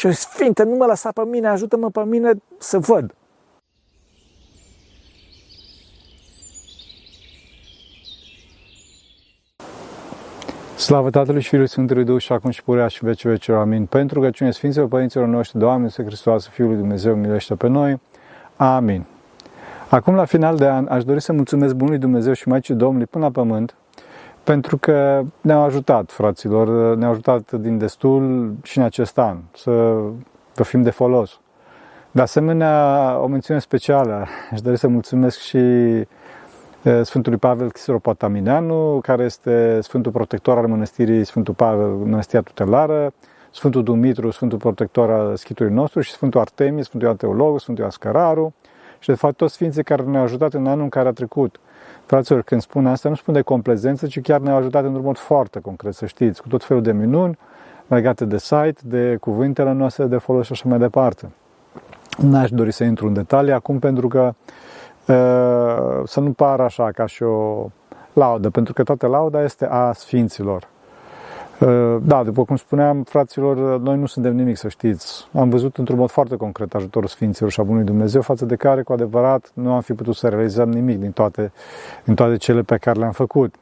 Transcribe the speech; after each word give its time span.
Și 0.00 0.06
eu 0.06 0.12
Sfinte, 0.12 0.62
nu 0.62 0.76
mă 0.76 0.84
lăsa 0.84 1.10
pe 1.12 1.22
mine, 1.24 1.48
ajută-mă 1.48 1.90
pe 1.90 2.04
mine 2.04 2.32
să 2.58 2.78
văd. 2.78 3.14
Slavă 10.76 11.10
Tatălui 11.10 11.40
și 11.40 11.48
Fiului 11.48 11.68
Sfântului 11.68 12.04
Duh 12.04 12.20
și 12.20 12.32
acum 12.32 12.50
și 12.50 12.62
purea 12.62 12.86
și 12.86 13.04
vece 13.04 13.28
vece. 13.28 13.52
Amin. 13.52 13.86
Pentru 13.86 14.20
că 14.20 14.30
cine 14.30 14.50
Sfinților 14.50 14.88
Părinților 14.88 15.26
noștri, 15.26 15.58
Doamne, 15.58 15.88
să 15.88 16.02
Hristos, 16.02 16.48
Fiul 16.48 16.68
lui 16.68 16.76
Dumnezeu, 16.76 17.14
milește 17.14 17.54
pe 17.54 17.68
noi. 17.68 18.00
Amin. 18.56 19.04
Acum, 19.88 20.14
la 20.14 20.24
final 20.24 20.56
de 20.56 20.68
an, 20.68 20.86
aș 20.86 21.04
dori 21.04 21.20
să 21.20 21.32
mulțumesc 21.32 21.74
Bunului 21.74 21.98
Dumnezeu 21.98 22.32
și 22.32 22.48
Maicii 22.48 22.74
Domnului 22.74 23.06
până 23.06 23.24
la 23.24 23.30
pământ, 23.30 23.74
pentru 24.44 24.76
că 24.76 25.22
ne-au 25.40 25.62
ajutat, 25.62 26.10
fraților, 26.10 26.96
ne-au 26.96 27.10
ajutat 27.10 27.52
din 27.52 27.78
destul 27.78 28.52
și 28.62 28.78
în 28.78 28.84
acest 28.84 29.18
an 29.18 29.36
să 29.54 29.70
vă 30.54 30.62
fim 30.62 30.82
de 30.82 30.90
folos. 30.90 31.40
De 32.10 32.20
asemenea, 32.20 33.16
o 33.22 33.26
mențiune 33.26 33.60
specială, 33.60 34.26
aș 34.52 34.60
dori 34.60 34.76
să 34.76 34.88
mulțumesc 34.88 35.38
și 35.38 35.60
Sfântului 37.02 37.38
Pavel 37.38 37.70
Chiseropotaminanu, 37.70 38.98
care 39.02 39.24
este 39.24 39.80
Sfântul 39.80 40.12
Protector 40.12 40.58
al 40.58 40.66
Mănăstirii 40.66 41.24
Sfântul 41.24 41.54
Pavel, 41.54 41.86
Mănăstirea 41.86 42.42
Tutelară, 42.42 43.12
Sfântul 43.50 43.82
Dumitru, 43.82 44.30
Sfântul 44.30 44.58
Protector 44.58 45.10
al 45.10 45.36
schitului 45.36 45.72
nostru 45.72 46.00
și 46.00 46.10
Sfântul 46.10 46.40
Artemie, 46.40 46.82
Sfântul 46.82 47.08
Ioan 47.08 47.18
Teolog, 47.18 47.60
Sfântul 47.60 47.82
Ioan 47.82 47.90
Scăraru 47.90 48.54
și 48.98 49.08
de 49.08 49.14
fapt 49.14 49.36
toți 49.36 49.54
sfinții 49.54 49.82
care 49.82 50.02
ne-au 50.02 50.22
ajutat 50.22 50.54
în 50.54 50.66
anul 50.66 50.82
în 50.82 50.88
care 50.88 51.08
a 51.08 51.12
trecut. 51.12 51.60
Fraților, 52.10 52.42
când 52.42 52.60
spun 52.60 52.86
asta, 52.86 53.08
nu 53.08 53.14
spun 53.14 53.34
de 53.34 53.40
complezență, 53.40 54.06
ci 54.06 54.20
chiar 54.20 54.40
ne-au 54.40 54.56
ajutat 54.56 54.84
într-un 54.84 55.04
mod 55.04 55.18
foarte 55.18 55.60
concret, 55.60 55.94
să 55.94 56.06
știți, 56.06 56.42
cu 56.42 56.48
tot 56.48 56.64
felul 56.64 56.82
de 56.82 56.92
minuni 56.92 57.38
legate 57.86 58.24
de 58.24 58.38
site, 58.38 58.80
de 58.82 59.16
cuvintele 59.20 59.72
noastre 59.72 60.04
de 60.04 60.16
folos 60.16 60.46
și 60.46 60.52
așa 60.52 60.68
mai 60.68 60.78
departe. 60.78 61.30
N-aș 62.18 62.50
dori 62.50 62.72
să 62.72 62.84
intru 62.84 63.06
în 63.06 63.12
detalii 63.12 63.52
acum 63.52 63.78
pentru 63.78 64.08
că 64.08 64.34
să 66.04 66.20
nu 66.20 66.32
pară 66.32 66.62
așa 66.62 66.90
ca 66.90 67.06
și 67.06 67.22
o 67.22 67.68
laudă, 68.12 68.50
pentru 68.50 68.72
că 68.72 68.82
toată 68.82 69.06
lauda 69.06 69.42
este 69.42 69.66
a 69.66 69.92
Sfinților. 69.92 70.68
Da, 72.02 72.22
după 72.22 72.44
cum 72.44 72.56
spuneam, 72.56 73.02
fraților, 73.02 73.80
noi 73.80 73.96
nu 73.96 74.06
suntem 74.06 74.34
nimic, 74.34 74.56
să 74.56 74.68
știți. 74.68 75.28
Am 75.32 75.48
văzut 75.48 75.76
într-un 75.76 75.98
mod 75.98 76.10
foarte 76.10 76.36
concret 76.36 76.74
ajutorul 76.74 77.08
Sfinților 77.08 77.50
și 77.50 77.60
a 77.60 77.62
Bunului 77.62 77.86
Dumnezeu, 77.86 78.20
față 78.20 78.44
de 78.44 78.56
care, 78.56 78.82
cu 78.82 78.92
adevărat, 78.92 79.50
nu 79.54 79.72
am 79.72 79.80
fi 79.80 79.92
putut 79.92 80.14
să 80.14 80.28
realizăm 80.28 80.70
nimic 80.70 80.98
din 80.98 81.10
toate, 81.10 81.52
din 82.04 82.14
toate 82.14 82.36
cele 82.36 82.62
pe 82.62 82.76
care 82.76 82.98
le-am 82.98 83.12
făcut. 83.12 83.54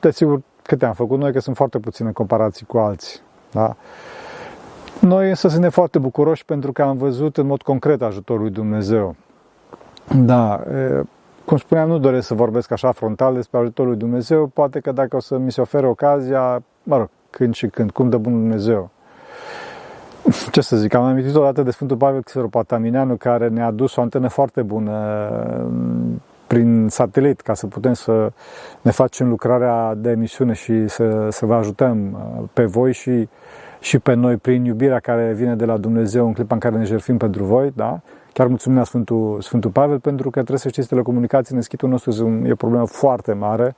Desigur, 0.00 0.40
câte 0.62 0.86
am 0.86 0.92
făcut 0.92 1.18
noi, 1.18 1.32
că 1.32 1.40
sunt 1.40 1.56
foarte 1.56 1.78
puține 1.78 2.10
comparații 2.12 2.66
cu 2.66 2.78
alții. 2.78 3.20
Da? 3.52 3.76
Noi 5.00 5.28
însă 5.28 5.48
suntem 5.48 5.70
foarte 5.70 5.98
bucuroși 5.98 6.44
pentru 6.44 6.72
că 6.72 6.82
am 6.82 6.96
văzut 6.96 7.36
în 7.36 7.46
mod 7.46 7.62
concret 7.62 8.02
ajutorul 8.02 8.42
lui 8.42 8.50
Dumnezeu. 8.50 9.14
Da, 10.16 10.62
cum 11.44 11.56
spuneam, 11.56 11.88
nu 11.88 11.98
doresc 11.98 12.26
să 12.26 12.34
vorbesc 12.34 12.70
așa 12.70 12.92
frontal 12.92 13.34
despre 13.34 13.58
ajutorul 13.58 13.90
lui 13.90 14.00
Dumnezeu, 14.00 14.46
poate 14.46 14.80
că 14.80 14.92
dacă 14.92 15.16
o 15.16 15.20
să 15.20 15.38
mi 15.38 15.52
se 15.52 15.60
ofere 15.60 15.86
ocazia, 15.86 16.62
mă 16.82 16.96
rog, 16.96 17.08
când 17.30 17.54
și 17.54 17.66
când, 17.66 17.90
cum 17.90 18.10
de 18.10 18.16
bun 18.16 18.32
Dumnezeu. 18.32 18.90
Ce 20.50 20.60
să 20.60 20.76
zic, 20.76 20.94
am 20.94 21.02
amintit 21.02 21.34
odată 21.34 21.62
de 21.62 21.70
Sfântul 21.70 21.96
Pavel 21.96 22.22
Xiropatamineanu 22.22 23.16
care 23.16 23.48
ne-a 23.48 23.70
dus 23.70 23.96
o 23.96 24.00
antenă 24.00 24.28
foarte 24.28 24.62
bună 24.62 25.28
prin 26.46 26.86
satelit 26.88 27.40
ca 27.40 27.54
să 27.54 27.66
putem 27.66 27.92
să 27.92 28.32
ne 28.80 28.90
facem 28.90 29.28
lucrarea 29.28 29.94
de 29.94 30.10
emisiune 30.10 30.52
și 30.52 30.88
să, 30.88 31.28
să 31.30 31.46
vă 31.46 31.54
ajutăm 31.54 32.18
pe 32.52 32.64
voi 32.64 32.92
și, 32.92 33.28
și 33.80 33.98
pe 33.98 34.14
noi 34.14 34.36
prin 34.36 34.64
iubirea 34.64 34.98
care 34.98 35.32
vine 35.32 35.54
de 35.54 35.64
la 35.64 35.76
Dumnezeu 35.76 36.26
în 36.26 36.32
clipa 36.32 36.54
în 36.54 36.60
care 36.60 36.76
ne 36.76 36.84
jertfim 36.84 37.16
pentru 37.16 37.44
voi, 37.44 37.72
da? 37.76 38.00
Chiar 38.34 38.46
mulțumim 38.46 38.78
la 38.78 38.84
Sfântul, 38.84 39.40
Sfântul 39.40 39.70
Pavel 39.70 39.98
pentru 39.98 40.30
că 40.30 40.38
trebuie 40.38 40.58
să 40.58 40.68
știți, 40.68 40.88
telecomunicații 40.88 41.54
în 41.54 41.60
schitul 41.60 41.88
nostru 41.88 42.42
e 42.46 42.52
o 42.52 42.54
problemă 42.54 42.86
foarte 42.86 43.32
mare. 43.32 43.76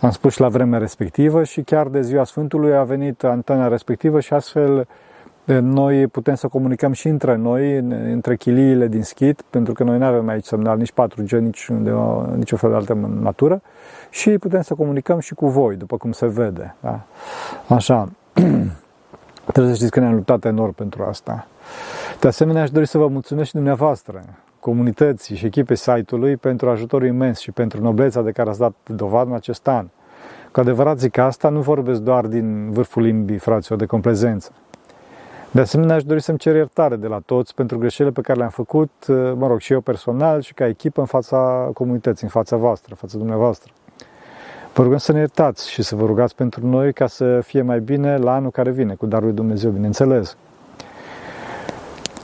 Am 0.00 0.10
spus 0.10 0.32
și 0.32 0.40
la 0.40 0.48
vremea 0.48 0.78
respectivă 0.78 1.44
și 1.44 1.62
chiar 1.62 1.86
de 1.88 2.00
ziua 2.00 2.24
Sfântului 2.24 2.76
a 2.76 2.82
venit 2.82 3.24
antena 3.24 3.68
respectivă 3.68 4.20
și 4.20 4.32
astfel 4.32 4.86
noi 5.60 6.06
putem 6.06 6.34
să 6.34 6.48
comunicăm 6.48 6.92
și 6.92 7.08
între 7.08 7.36
noi, 7.36 7.76
între 8.12 8.36
chiliile 8.36 8.86
din 8.86 9.02
schit, 9.02 9.42
pentru 9.50 9.72
că 9.72 9.84
noi 9.84 9.98
nu 9.98 10.04
avem 10.04 10.28
aici 10.28 10.44
semnal 10.44 10.78
nici 10.78 10.92
4G, 10.92 11.30
nici 11.30 11.66
de 11.70 11.92
nici 12.36 12.52
o 12.52 12.56
fel 12.56 12.70
de 12.70 12.76
altă 12.76 12.94
natură 13.20 13.62
și 14.10 14.30
putem 14.30 14.62
să 14.62 14.74
comunicăm 14.74 15.18
și 15.18 15.34
cu 15.34 15.48
voi, 15.48 15.76
după 15.76 15.96
cum 15.96 16.12
se 16.12 16.26
vede. 16.26 16.74
Da? 16.80 17.00
Așa. 17.68 18.08
Trebuie 19.52 19.72
să 19.72 19.74
știți 19.74 19.90
că 19.90 20.00
ne-am 20.00 20.14
luptat 20.14 20.44
enorm 20.44 20.72
pentru 20.72 21.02
asta. 21.02 21.46
De 22.20 22.28
asemenea, 22.28 22.62
aș 22.62 22.70
dori 22.70 22.86
să 22.86 22.98
vă 22.98 23.06
mulțumesc 23.06 23.48
și 23.48 23.54
dumneavoastră, 23.54 24.24
comunității 24.60 25.36
și 25.36 25.46
echipei 25.46 25.76
site-ului 25.76 26.36
pentru 26.36 26.70
ajutorul 26.70 27.06
imens 27.06 27.38
și 27.38 27.50
pentru 27.50 27.82
nobleța 27.82 28.22
de 28.22 28.30
care 28.30 28.48
ați 28.48 28.58
dat 28.58 28.74
dovadă 28.86 29.30
în 29.30 29.34
acest 29.34 29.68
an. 29.68 29.86
Cu 30.52 30.60
adevărat 30.60 30.98
zic 30.98 31.18
asta, 31.18 31.48
nu 31.48 31.60
vorbesc 31.60 32.00
doar 32.00 32.26
din 32.26 32.70
vârful 32.70 33.02
limbii, 33.02 33.38
fraților, 33.38 33.78
de 33.78 33.86
complezență. 33.86 34.52
De 35.50 35.60
asemenea, 35.60 35.94
aș 35.94 36.04
dori 36.04 36.22
să-mi 36.22 36.38
cer 36.38 36.54
iertare 36.54 36.96
de 36.96 37.06
la 37.06 37.20
toți 37.26 37.54
pentru 37.54 37.78
greșelile 37.78 38.14
pe 38.14 38.20
care 38.20 38.38
le-am 38.38 38.50
făcut, 38.50 38.90
mă 39.34 39.46
rog, 39.46 39.60
și 39.60 39.72
eu 39.72 39.80
personal 39.80 40.40
și 40.40 40.54
ca 40.54 40.66
echipă 40.66 41.00
în 41.00 41.06
fața 41.06 41.70
comunității, 41.74 42.24
în 42.24 42.30
fața 42.30 42.56
voastră, 42.56 42.88
în 42.90 42.96
fața 42.96 43.18
dumneavoastră. 43.18 43.72
Vă 44.74 44.82
rugăm 44.82 44.98
să 44.98 45.12
ne 45.12 45.18
iertați 45.18 45.70
și 45.70 45.82
să 45.82 45.96
vă 45.96 46.06
rugați 46.06 46.34
pentru 46.34 46.66
noi 46.66 46.92
ca 46.92 47.06
să 47.06 47.40
fie 47.40 47.62
mai 47.62 47.80
bine 47.80 48.16
la 48.16 48.34
anul 48.34 48.50
care 48.50 48.70
vine, 48.70 48.94
cu 48.94 49.06
darul 49.06 49.26
lui 49.26 49.34
Dumnezeu, 49.36 49.70
bineînțeles. 49.70 50.36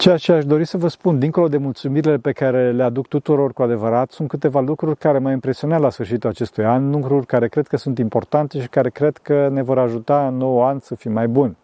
Ceea 0.02 0.16
ce 0.16 0.32
aș 0.32 0.44
dori 0.44 0.64
să 0.64 0.76
vă 0.76 0.88
spun, 0.88 1.18
dincolo 1.18 1.48
de 1.48 1.56
mulțumirile 1.56 2.16
pe 2.16 2.32
care 2.32 2.72
le 2.72 2.82
aduc 2.82 3.06
tuturor 3.06 3.52
cu 3.52 3.62
adevărat, 3.62 4.10
sunt 4.10 4.28
câteva 4.28 4.60
lucruri 4.60 4.98
care 4.98 5.18
m-au 5.18 5.32
impresionat 5.32 5.80
la 5.80 5.90
sfârșitul 5.90 6.30
acestui 6.30 6.64
an, 6.64 6.90
lucruri 6.90 7.26
care 7.26 7.48
cred 7.48 7.66
că 7.66 7.76
sunt 7.76 7.98
importante 7.98 8.60
și 8.60 8.68
care 8.68 8.90
cred 8.90 9.16
că 9.16 9.48
ne 9.52 9.62
vor 9.62 9.78
ajuta 9.78 10.26
în 10.26 10.36
nou 10.36 10.64
an 10.64 10.78
să 10.78 10.94
fim 10.94 11.12
mai 11.12 11.28
buni. 11.28 11.56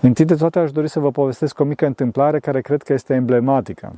Întâi 0.00 0.24
de 0.24 0.34
toate 0.34 0.58
aș 0.58 0.72
dori 0.72 0.88
să 0.88 1.00
vă 1.00 1.10
povestesc 1.10 1.60
o 1.60 1.64
mică 1.64 1.86
întâmplare 1.86 2.38
care 2.38 2.60
cred 2.60 2.82
că 2.82 2.92
este 2.92 3.14
emblematică. 3.14 3.92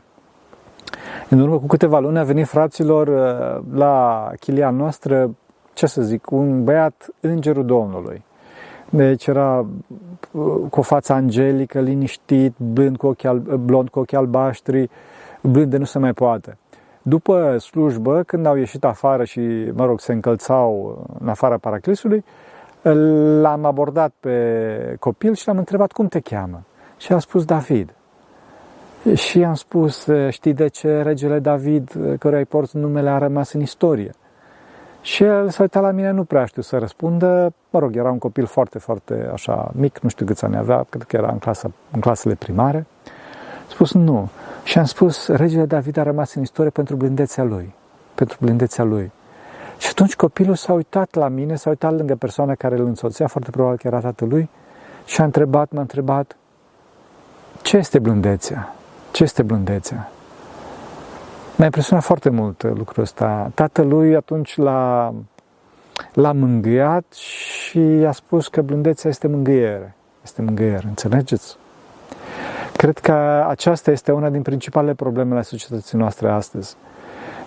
În 1.29 1.41
urmă 1.41 1.59
cu 1.59 1.67
câteva 1.67 1.99
luni 1.99 2.19
a 2.19 2.25
venit 2.25 2.47
fraților 2.47 3.07
uh, 3.09 3.65
la 3.75 4.29
chilia 4.41 4.71
noastră, 4.71 5.35
ce 5.73 5.87
să 5.87 6.03
zic, 6.03 6.31
un 6.31 6.65
băiat 6.65 7.09
îngerul 7.21 7.65
Domnului. 7.65 8.25
Deci 8.91 9.27
era 9.27 9.67
uh, 10.31 10.57
cu 10.71 10.79
o 10.79 10.83
față 10.83 11.13
angelică, 11.13 11.81
liniștit, 11.81 12.55
blând 12.57 12.97
cu 12.97 13.07
ochi, 13.07 13.25
al, 13.25 13.39
blond 13.39 13.89
cu 13.89 13.99
ochi 13.99 14.13
albaștri, 14.13 14.91
blând 15.41 15.71
de 15.71 15.77
nu 15.77 15.85
se 15.85 15.99
mai 15.99 16.13
poate. 16.13 16.57
După 17.03 17.59
slujbă, 17.59 18.23
când 18.23 18.47
au 18.47 18.57
ieșit 18.57 18.85
afară 18.85 19.25
și, 19.25 19.41
mă 19.75 19.85
rog, 19.85 20.01
se 20.01 20.13
încălțau 20.13 20.99
în 21.21 21.29
afara 21.29 21.57
paraclisului, 21.59 22.25
l-am 23.41 23.65
abordat 23.65 24.13
pe 24.21 24.97
copil 24.99 25.35
și 25.35 25.47
l-am 25.47 25.59
întrebat 25.59 25.93
cum 25.93 26.07
te 26.07 26.21
cheamă. 26.21 26.63
Și 26.97 27.13
a 27.13 27.19
spus 27.19 27.45
David. 27.45 27.95
Și 29.15 29.45
am 29.45 29.55
spus, 29.55 30.09
știi 30.29 30.53
de 30.53 30.69
ce 30.69 31.03
regele 31.03 31.39
David, 31.39 31.91
căruia 32.19 32.39
îi 32.39 32.45
porți 32.45 32.77
numele, 32.77 33.11
a 33.11 33.19
rămas 33.19 33.53
în 33.53 33.61
istorie? 33.61 34.11
Și 35.01 35.25
el 35.25 35.51
s-a 35.51 35.63
uitat 35.63 35.83
la 35.83 35.91
mine, 35.91 36.11
nu 36.11 36.25
prea 36.25 36.45
știu 36.45 36.63
să 36.63 36.79
răspundă. 36.79 37.53
Mă 37.71 37.79
rog, 37.79 37.97
era 37.97 38.11
un 38.11 38.19
copil 38.19 38.47
foarte, 38.47 38.79
foarte 38.79 39.31
așa 39.33 39.71
mic, 39.75 39.99
nu 39.99 40.09
știu 40.09 40.27
câți 40.27 40.45
ani 40.45 40.57
avea, 40.57 40.87
cred 40.89 41.03
că 41.03 41.17
era 41.17 41.31
în, 41.31 41.39
clasa, 41.39 41.71
în 41.91 42.01
clasele 42.01 42.35
primare. 42.35 42.87
A 43.69 43.71
spus 43.71 43.93
nu. 43.93 44.29
Și 44.65 44.79
am 44.79 44.85
spus, 44.85 45.29
regele 45.29 45.65
David 45.65 45.97
a 45.97 46.03
rămas 46.03 46.35
în 46.35 46.43
istorie 46.43 46.71
pentru 46.71 46.97
blândețea 46.97 47.45
lui. 47.45 47.75
Pentru 48.15 48.39
blândețea 48.41 48.85
lui. 48.85 49.13
Și 49.79 49.89
atunci 49.91 50.17
copilul 50.17 50.55
s-a 50.55 50.73
uitat 50.73 51.15
la 51.15 51.29
mine, 51.29 51.55
s-a 51.55 51.69
uitat 51.69 51.93
lângă 51.93 52.15
persoana 52.15 52.55
care 52.55 52.77
îl 52.77 52.87
însoțea, 52.87 53.27
foarte 53.27 53.51
probabil 53.51 53.79
că 53.79 53.87
era 53.87 54.01
tatălui, 54.01 54.49
și 55.05 55.21
a 55.21 55.25
întrebat, 55.25 55.71
m-a 55.71 55.81
întrebat, 55.81 56.37
ce 57.63 57.77
este 57.77 57.99
blândețea? 57.99 58.75
Ce 59.11 59.23
este 59.23 59.43
blândețea? 59.43 60.11
M-a 61.61 61.67
impresionat 61.67 62.05
foarte 62.05 62.31
mult 62.31 62.63
lucrul 62.63 63.03
ăsta. 63.03 63.51
Tatălui 63.55 64.15
atunci 64.15 64.57
l-a, 64.57 65.15
l-a 66.13 66.33
mângâiat 66.33 67.13
și 67.13 67.79
i-a 67.79 68.13
spus 68.13 68.49
că 68.49 68.63
blândețea 68.63 69.11
este 69.11 69.27
mângâiere. 69.27 69.95
Este 70.23 70.43
mângâiere, 70.43 70.87
înțelegeți? 70.87 71.57
Cred 72.77 72.99
că 72.99 73.45
aceasta 73.49 73.91
este 73.91 74.13
una 74.13 74.29
din 74.29 74.43
principalele 74.43 74.95
probleme 74.95 75.33
ale 75.33 75.43
societății 75.43 75.99
noastre 75.99 76.31
astăzi, 76.31 76.77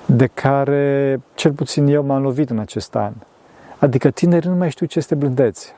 de 0.06 0.28
care 0.28 1.20
cel 1.34 1.52
puțin 1.52 1.88
eu 1.88 2.04
m-am 2.04 2.22
lovit 2.22 2.50
în 2.50 2.60
acest 2.60 2.96
an. 2.96 3.14
Adică 3.80 4.10
tinerii 4.10 4.50
nu 4.50 4.56
mai 4.56 4.70
știu 4.70 4.86
ce 4.86 4.98
este 4.98 5.16
blândețe, 5.16 5.70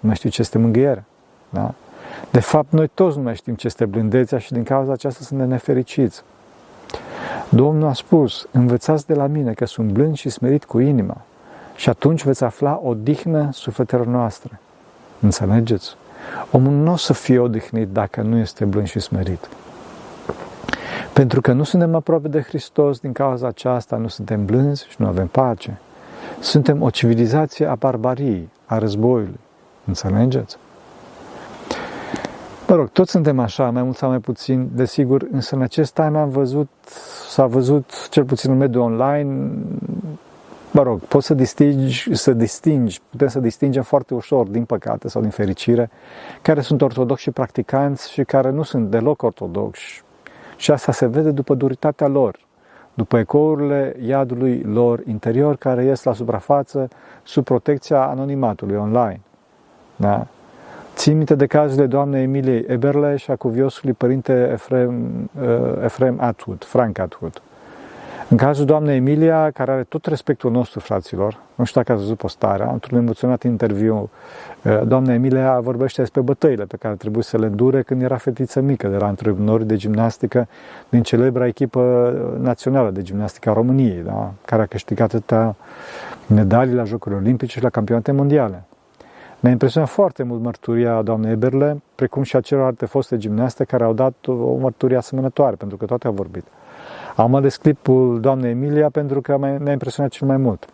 nu 0.00 0.06
mai 0.06 0.16
știu 0.16 0.30
ce 0.30 0.40
este 0.40 0.58
mângâiere. 0.58 1.04
Da? 1.50 1.74
De 2.30 2.40
fapt, 2.40 2.72
noi 2.72 2.88
toți 2.94 3.16
nu 3.16 3.22
mai 3.22 3.34
știm 3.34 3.54
ce 3.54 3.66
este 3.66 3.84
blândețea 3.84 4.38
și 4.38 4.52
din 4.52 4.62
cauza 4.62 4.92
aceasta 4.92 5.24
suntem 5.24 5.48
nefericiți. 5.48 6.22
Domnul 7.48 7.88
a 7.88 7.92
spus, 7.92 8.46
învățați 8.50 9.06
de 9.06 9.14
la 9.14 9.26
mine 9.26 9.52
că 9.52 9.66
sunt 9.66 9.90
blând 9.90 10.16
și 10.16 10.28
smerit 10.28 10.64
cu 10.64 10.78
inima 10.78 11.16
și 11.76 11.88
atunci 11.88 12.24
veți 12.24 12.44
afla 12.44 12.80
o 12.82 12.94
dihnă 12.94 13.48
sufletelor 13.52 14.06
noastre. 14.06 14.60
Înțelegeți? 15.20 15.96
Omul 16.50 16.72
nu 16.72 16.92
o 16.92 16.96
să 16.96 17.12
fie 17.12 17.38
odihnit 17.38 17.88
dacă 17.88 18.20
nu 18.20 18.36
este 18.36 18.64
blând 18.64 18.86
și 18.86 19.00
smerit. 19.00 19.48
Pentru 21.12 21.40
că 21.40 21.52
nu 21.52 21.62
suntem 21.62 21.94
aproape 21.94 22.28
de 22.28 22.40
Hristos, 22.40 22.98
din 22.98 23.12
cauza 23.12 23.46
aceasta 23.46 23.96
nu 23.96 24.08
suntem 24.08 24.44
blânzi 24.44 24.86
și 24.88 24.96
nu 24.98 25.06
avem 25.06 25.26
pace. 25.26 25.78
Suntem 26.40 26.82
o 26.82 26.90
civilizație 26.90 27.66
a 27.66 27.74
barbariei, 27.74 28.48
a 28.66 28.78
războiului. 28.78 29.40
Înțelegeți? 29.84 30.56
Mă 32.72 32.78
rog, 32.78 32.88
toți 32.88 33.10
suntem 33.10 33.38
așa, 33.38 33.70
mai 33.70 33.82
mult 33.82 33.96
sau 33.96 34.08
mai 34.08 34.18
puțin, 34.18 34.70
desigur, 34.74 35.26
însă 35.32 35.54
în 35.54 35.62
acest 35.62 35.98
an 35.98 36.16
am 36.16 36.28
văzut, 36.28 36.68
s-a 37.28 37.46
văzut, 37.46 38.08
cel 38.08 38.24
puțin 38.24 38.50
în 38.50 38.56
mediul 38.56 38.82
online, 38.82 39.50
mă 40.70 40.82
rog, 40.82 41.00
poți 41.00 41.26
să 41.26 41.34
distingi, 41.34 42.14
să 42.14 42.32
distingi, 42.32 43.00
putem 43.10 43.28
să 43.28 43.40
distingem 43.40 43.82
foarte 43.82 44.14
ușor, 44.14 44.46
din 44.46 44.64
păcate 44.64 45.08
sau 45.08 45.20
din 45.20 45.30
fericire, 45.30 45.90
care 46.42 46.60
sunt 46.60 46.82
ortodoxi 46.82 47.22
și 47.22 47.30
practicanți 47.30 48.10
și 48.10 48.24
care 48.24 48.50
nu 48.50 48.62
sunt 48.62 48.90
deloc 48.90 49.22
ortodoxi. 49.22 50.02
Și 50.56 50.70
asta 50.70 50.92
se 50.92 51.06
vede 51.06 51.30
după 51.30 51.54
duritatea 51.54 52.06
lor, 52.06 52.38
după 52.94 53.18
ecourile 53.18 53.96
iadului 54.00 54.62
lor 54.62 55.02
interior 55.06 55.56
care 55.56 55.84
ies 55.84 56.02
la 56.02 56.12
suprafață 56.12 56.88
sub 57.22 57.44
protecția 57.44 58.06
anonimatului 58.06 58.76
online. 58.76 59.20
Da? 59.96 60.26
Țin 61.02 61.16
minte 61.16 61.34
de 61.34 61.46
cazurile 61.46 61.86
doamnei 61.86 62.22
Emiliei 62.22 62.64
Eberle 62.66 63.16
și 63.16 63.30
a 63.30 63.36
cuviosului 63.36 63.92
părinte 63.92 64.48
Efrem, 64.52 65.30
uh, 65.40 65.82
Efrem 65.84 66.20
Atwood, 66.20 66.64
Frank 66.64 66.98
Atwood. 66.98 67.42
În 68.28 68.36
cazul 68.36 68.64
doamnei 68.64 68.96
Emilia, 68.96 69.50
care 69.50 69.70
are 69.70 69.82
tot 69.82 70.06
respectul 70.06 70.50
nostru, 70.50 70.80
fraților, 70.80 71.38
nu 71.54 71.64
știu 71.64 71.80
dacă 71.80 71.92
ați 71.92 72.02
văzut 72.02 72.18
postarea, 72.18 72.70
într-un 72.72 72.98
emoționat 72.98 73.42
interviu, 73.42 74.10
uh, 74.64 74.80
doamna 74.86 75.14
Emilia 75.14 75.60
vorbește 75.60 76.00
despre 76.00 76.20
bătăile 76.20 76.64
pe 76.64 76.76
care 76.76 76.94
trebuie 76.94 77.22
să 77.22 77.38
le 77.38 77.46
îndure 77.46 77.82
când 77.82 78.02
era 78.02 78.16
fetiță 78.16 78.60
mică, 78.60 78.88
de 78.88 78.96
la 78.96 79.06
antrenori 79.06 79.66
de 79.66 79.76
gimnastică 79.76 80.48
din 80.88 81.02
celebra 81.02 81.46
echipă 81.46 82.12
națională 82.40 82.90
de 82.90 83.02
gimnastică 83.02 83.50
a 83.50 83.52
României, 83.52 84.02
da? 84.04 84.32
care 84.44 84.62
a 84.62 84.66
câștigat 84.66 85.14
atâtea 85.14 85.54
medalii 86.26 86.74
la 86.74 86.84
Jocurile 86.84 87.20
Olimpice 87.20 87.56
și 87.56 87.62
la 87.62 87.70
campionate 87.70 88.12
mondiale. 88.12 88.64
Mi-a 89.42 89.52
impresionat 89.52 89.88
foarte 89.88 90.22
mult 90.22 90.40
mărturia 90.42 91.02
doamnei 91.02 91.32
Eberle, 91.32 91.82
precum 91.94 92.22
și 92.22 92.36
a 92.36 92.40
celorlalte 92.40 92.86
foste 92.86 93.16
gimnaste 93.16 93.64
care 93.64 93.84
au 93.84 93.92
dat 93.92 94.14
o 94.26 94.56
mărturie 94.56 94.96
asemănătoare, 94.96 95.56
pentru 95.56 95.76
că 95.76 95.84
toate 95.84 96.06
au 96.06 96.12
vorbit. 96.12 96.44
Am 97.16 97.34
ales 97.34 97.56
clipul 97.56 98.20
doamnei 98.20 98.50
Emilia 98.50 98.90
pentru 98.90 99.20
că 99.20 99.36
mi-a 99.38 99.72
impresionat 99.72 100.10
cel 100.10 100.26
mai 100.26 100.36
mult. 100.36 100.66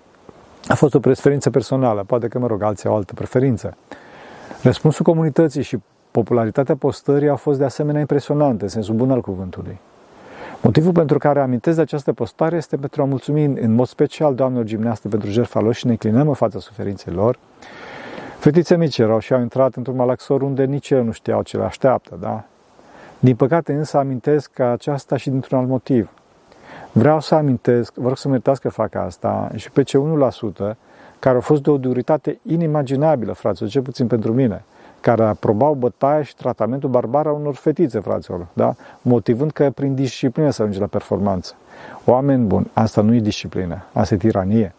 A 0.67 0.75
fost 0.75 0.94
o 0.94 1.00
preferință 1.00 1.50
personală, 1.50 2.05
poate 2.06 2.29
că, 2.29 2.38
mă 2.38 2.47
rog, 2.47 2.62
alții 2.62 2.88
au 2.88 2.97
altă 2.97 3.15
preferință. 3.15 3.76
Răspunsul 4.62 5.05
comunității 5.05 5.62
și 5.62 5.79
popularitatea 6.11 6.76
postării 6.76 7.29
au 7.29 7.37
fost 7.37 7.59
de 7.59 7.65
asemenea 7.65 8.00
impresionante, 8.00 8.62
în 8.62 8.69
sensul 8.69 8.94
bun 8.94 9.11
al 9.11 9.20
cuvântului. 9.20 9.79
Motivul 10.62 10.93
pentru 10.93 11.19
care 11.19 11.41
amintesc 11.41 11.76
de 11.76 11.82
această 11.82 12.12
postare 12.12 12.56
este 12.56 12.76
pentru 12.76 13.03
a 13.03 13.05
mulțumi 13.05 13.44
în 13.44 13.75
mod 13.75 13.87
special 13.87 14.35
doamnelor 14.35 14.67
gimnaste 14.67 15.09
pentru 15.09 15.31
jertfa 15.31 15.61
lor 15.61 15.75
și 15.75 15.87
ne 15.87 15.91
înclinăm 15.91 16.29
în 16.29 16.35
fața 16.35 16.59
suferinței 16.59 17.12
lor, 17.12 17.38
Fetițe 18.38 18.76
mici 18.76 18.99
erau 18.99 19.19
și 19.19 19.32
au 19.32 19.40
intrat 19.40 19.75
într-un 19.75 19.96
malaxor 19.96 20.43
unde 20.43 20.64
nici 20.64 20.90
ele 20.90 21.02
nu 21.02 21.12
știau 21.12 21.43
ce 21.43 21.56
le 21.56 21.64
așteaptă, 21.64 22.17
da? 22.20 22.44
Din 23.19 23.37
păcate 23.37 23.73
însă 23.73 23.99
amintesc 23.99 24.50
că 24.50 24.64
aceasta 24.64 25.17
și 25.17 25.31
dintr-un 25.31 25.58
alt 25.58 25.69
motiv. 25.69 26.11
Vreau 26.93 27.20
să 27.20 27.35
amintesc, 27.35 27.94
vă 27.94 28.06
rog 28.06 28.17
să 28.17 28.29
mă 28.29 28.35
iertați 28.35 28.61
că 28.61 28.69
fac 28.69 28.94
asta, 28.94 29.50
și 29.55 29.70
pe 29.70 29.82
ce 29.82 29.99
1% 29.99 30.76
care 31.19 31.35
au 31.35 31.40
fost 31.40 31.62
de 31.62 31.70
o 31.70 31.79
duritate 31.79 32.38
inimaginabilă, 32.46 33.32
fraților, 33.32 33.70
cel 33.70 33.82
puțin 33.82 34.06
pentru 34.06 34.32
mine, 34.32 34.64
care 35.00 35.25
aprobau 35.25 35.75
bătaia 35.75 36.23
și 36.23 36.37
tratamentul 36.37 36.88
barbar 36.88 37.26
a 37.26 37.32
unor 37.32 37.55
fetițe, 37.55 38.00
fraților, 38.00 38.46
da? 38.52 38.75
motivând 39.02 39.50
că 39.50 39.70
prin 39.70 39.94
disciplină 39.94 40.50
să 40.50 40.62
ajunge 40.62 40.81
la 40.81 40.87
performanță. 40.87 41.55
Oameni 42.05 42.44
buni, 42.44 42.70
asta 42.73 43.00
nu 43.00 43.14
e 43.14 43.20
disciplină, 43.20 43.84
asta 43.93 44.14
e 44.14 44.17
tiranie. 44.17 44.75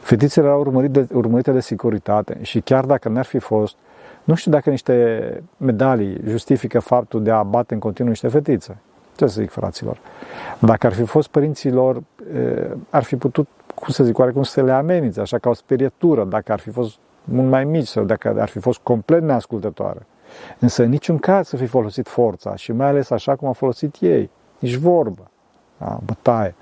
Fetițele 0.00 0.46
erau 0.46 0.60
urmărite 0.60 1.00
de, 1.00 1.14
urmărite 1.14 1.52
de 1.52 1.60
securitate 1.60 2.38
și 2.42 2.60
chiar 2.60 2.84
dacă 2.84 3.08
n-ar 3.08 3.24
fi 3.24 3.38
fost, 3.38 3.76
nu 4.24 4.34
știu 4.34 4.50
dacă 4.50 4.70
niște 4.70 5.42
medalii 5.56 6.20
justifică 6.26 6.80
faptul 6.80 7.22
de 7.22 7.30
a 7.30 7.42
bate 7.42 7.74
în 7.74 7.80
continuu 7.80 8.10
niște 8.10 8.28
fetițe. 8.28 8.76
Ce 9.16 9.26
să 9.26 9.40
zic, 9.40 9.50
fraților? 9.50 9.98
Dacă 10.58 10.86
ar 10.86 10.92
fi 10.92 11.04
fost 11.04 11.28
părinții 11.28 11.70
lor, 11.70 12.02
ar 12.90 13.02
fi 13.02 13.16
putut, 13.16 13.48
cum 13.74 13.88
să 13.88 14.04
zic, 14.04 14.18
oarecum 14.18 14.42
să 14.42 14.62
le 14.62 14.72
amenințe, 14.72 15.20
așa 15.20 15.38
ca 15.38 15.48
o 15.48 15.54
sperietură, 15.54 16.24
dacă 16.24 16.52
ar 16.52 16.58
fi 16.58 16.70
fost 16.70 16.98
mult 17.24 17.48
mai 17.48 17.64
mici 17.64 17.86
sau 17.86 18.04
dacă 18.04 18.34
ar 18.38 18.48
fi 18.48 18.58
fost 18.58 18.78
complet 18.78 19.22
neascultătoare. 19.22 20.06
Însă 20.58 20.82
în 20.82 20.88
niciun 20.88 21.18
caz 21.18 21.48
să 21.48 21.56
fi 21.56 21.66
folosit 21.66 22.08
forța 22.08 22.54
și 22.54 22.72
mai 22.72 22.86
ales 22.86 23.10
așa 23.10 23.36
cum 23.36 23.46
au 23.46 23.52
folosit 23.52 23.96
ei. 24.00 24.30
Nici 24.58 24.74
vorbă. 24.74 25.30
Da, 25.78 25.98
bătaie. 26.04 26.54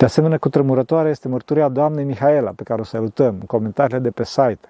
De 0.00 0.06
asemenea, 0.06 0.38
cu 0.38 0.48
tremurătoare 0.48 1.08
este 1.08 1.28
mărturia 1.28 1.68
doamnei 1.68 2.04
Mihaela, 2.04 2.50
pe 2.56 2.62
care 2.62 2.80
o 2.80 2.84
salutăm 2.84 3.36
în 3.40 3.46
comentariile 3.46 3.98
de 3.98 4.10
pe 4.10 4.24
site, 4.24 4.68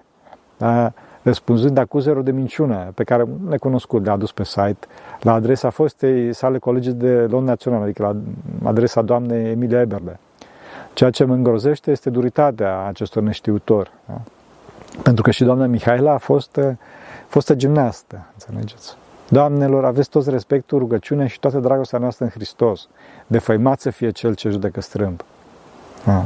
da? 0.56 0.92
răspunzând 1.22 1.78
acuzelor 1.78 2.22
de 2.22 2.30
minciună 2.30 2.92
pe 2.94 3.04
care 3.04 3.26
necunoscut 3.48 4.04
le-a 4.04 4.12
adus 4.12 4.32
pe 4.32 4.44
site 4.44 4.86
la 5.20 5.32
adresa 5.32 5.70
fostei 5.70 6.32
sale 6.32 6.58
colegi 6.58 6.92
de 6.92 7.12
Lon 7.12 7.44
Național, 7.44 7.82
adică 7.82 8.02
la 8.02 8.16
adresa 8.68 9.02
doamnei 9.02 9.50
Emilia 9.50 9.80
Eberle. 9.80 10.20
Ceea 10.92 11.10
ce 11.10 11.24
mă 11.24 11.34
îngrozește 11.34 11.90
este 11.90 12.10
duritatea 12.10 12.86
acestor 12.86 13.22
neștiutori. 13.22 13.90
Da? 14.06 14.20
Pentru 15.02 15.22
că 15.22 15.30
și 15.30 15.44
doamna 15.44 15.66
Mihaela 15.66 16.12
a 16.12 16.18
fost 16.18 16.60
fostă 17.28 17.54
gimnastă, 17.54 18.26
înțelegeți? 18.32 18.96
Doamnelor, 19.32 19.84
aveți 19.84 20.08
toți 20.08 20.30
respectul, 20.30 20.78
rugăciunea 20.78 21.26
și 21.26 21.40
toată 21.40 21.58
dragostea 21.58 21.98
noastră 21.98 22.24
în 22.24 22.30
Hristos. 22.30 22.88
Defăimat 23.26 23.80
să 23.80 23.90
fie 23.90 24.10
Cel 24.10 24.34
ce 24.34 24.48
judecă 24.48 24.80
strâmb. 24.80 25.20
Ah. 26.06 26.22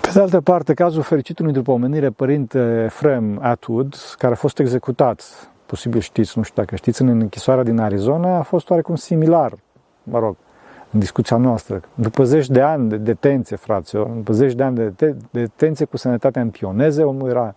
Pe 0.00 0.10
de 0.12 0.20
altă 0.20 0.40
parte, 0.40 0.74
cazul 0.74 1.02
fericitului 1.02 1.52
după 1.52 1.70
omenire, 1.70 2.10
părinte 2.10 2.86
Frem 2.90 3.38
Atwood, 3.40 3.94
care 4.18 4.32
a 4.32 4.36
fost 4.36 4.58
executat, 4.58 5.48
posibil 5.66 6.00
știți, 6.00 6.32
nu 6.36 6.42
știu 6.42 6.62
dacă 6.62 6.76
știți, 6.76 7.02
în 7.02 7.08
închisoarea 7.08 7.62
din 7.62 7.78
Arizona, 7.78 8.38
a 8.38 8.42
fost 8.42 8.70
oarecum 8.70 8.94
similar, 8.94 9.52
mă 10.02 10.18
rog, 10.18 10.36
în 10.90 10.98
discuția 10.98 11.36
noastră. 11.36 11.80
După 11.94 12.24
zeci 12.24 12.48
de 12.48 12.60
ani 12.60 12.88
de 12.88 12.96
detenție, 12.96 13.56
fraților, 13.56 14.06
după 14.06 14.32
zeci 14.32 14.54
de 14.54 14.62
ani 14.62 14.76
de 14.96 15.16
detenție 15.30 15.84
cu 15.84 15.96
sănătatea 15.96 16.42
în 16.42 16.50
pioneze, 16.50 17.02
omul 17.02 17.28
era, 17.28 17.54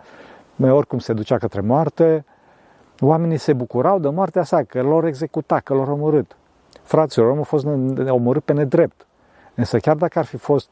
oricum 0.60 1.00
se 1.00 1.14
ducea 1.14 1.38
către 1.38 1.62
moarte, 1.62 2.26
Oamenii 3.00 3.38
se 3.38 3.54
bucurau 3.54 4.00
de 4.00 4.10
moartea 4.10 4.44
sa, 4.44 4.64
că 4.64 4.82
lor 4.82 5.06
executa, 5.06 5.60
că 5.60 5.74
lor 5.74 5.88
omorât. 5.88 6.38
Fraților, 6.84 7.28
omul 7.28 7.42
a 7.42 7.46
fost 7.46 7.66
omorât 8.10 8.44
pe 8.44 8.54
nedrept. 8.54 9.06
Însă 9.56 9.78
chiar 9.78 9.96
dacă 9.96 10.20
ar 10.20 10.26
fi 10.26 10.38
fost 10.38 10.70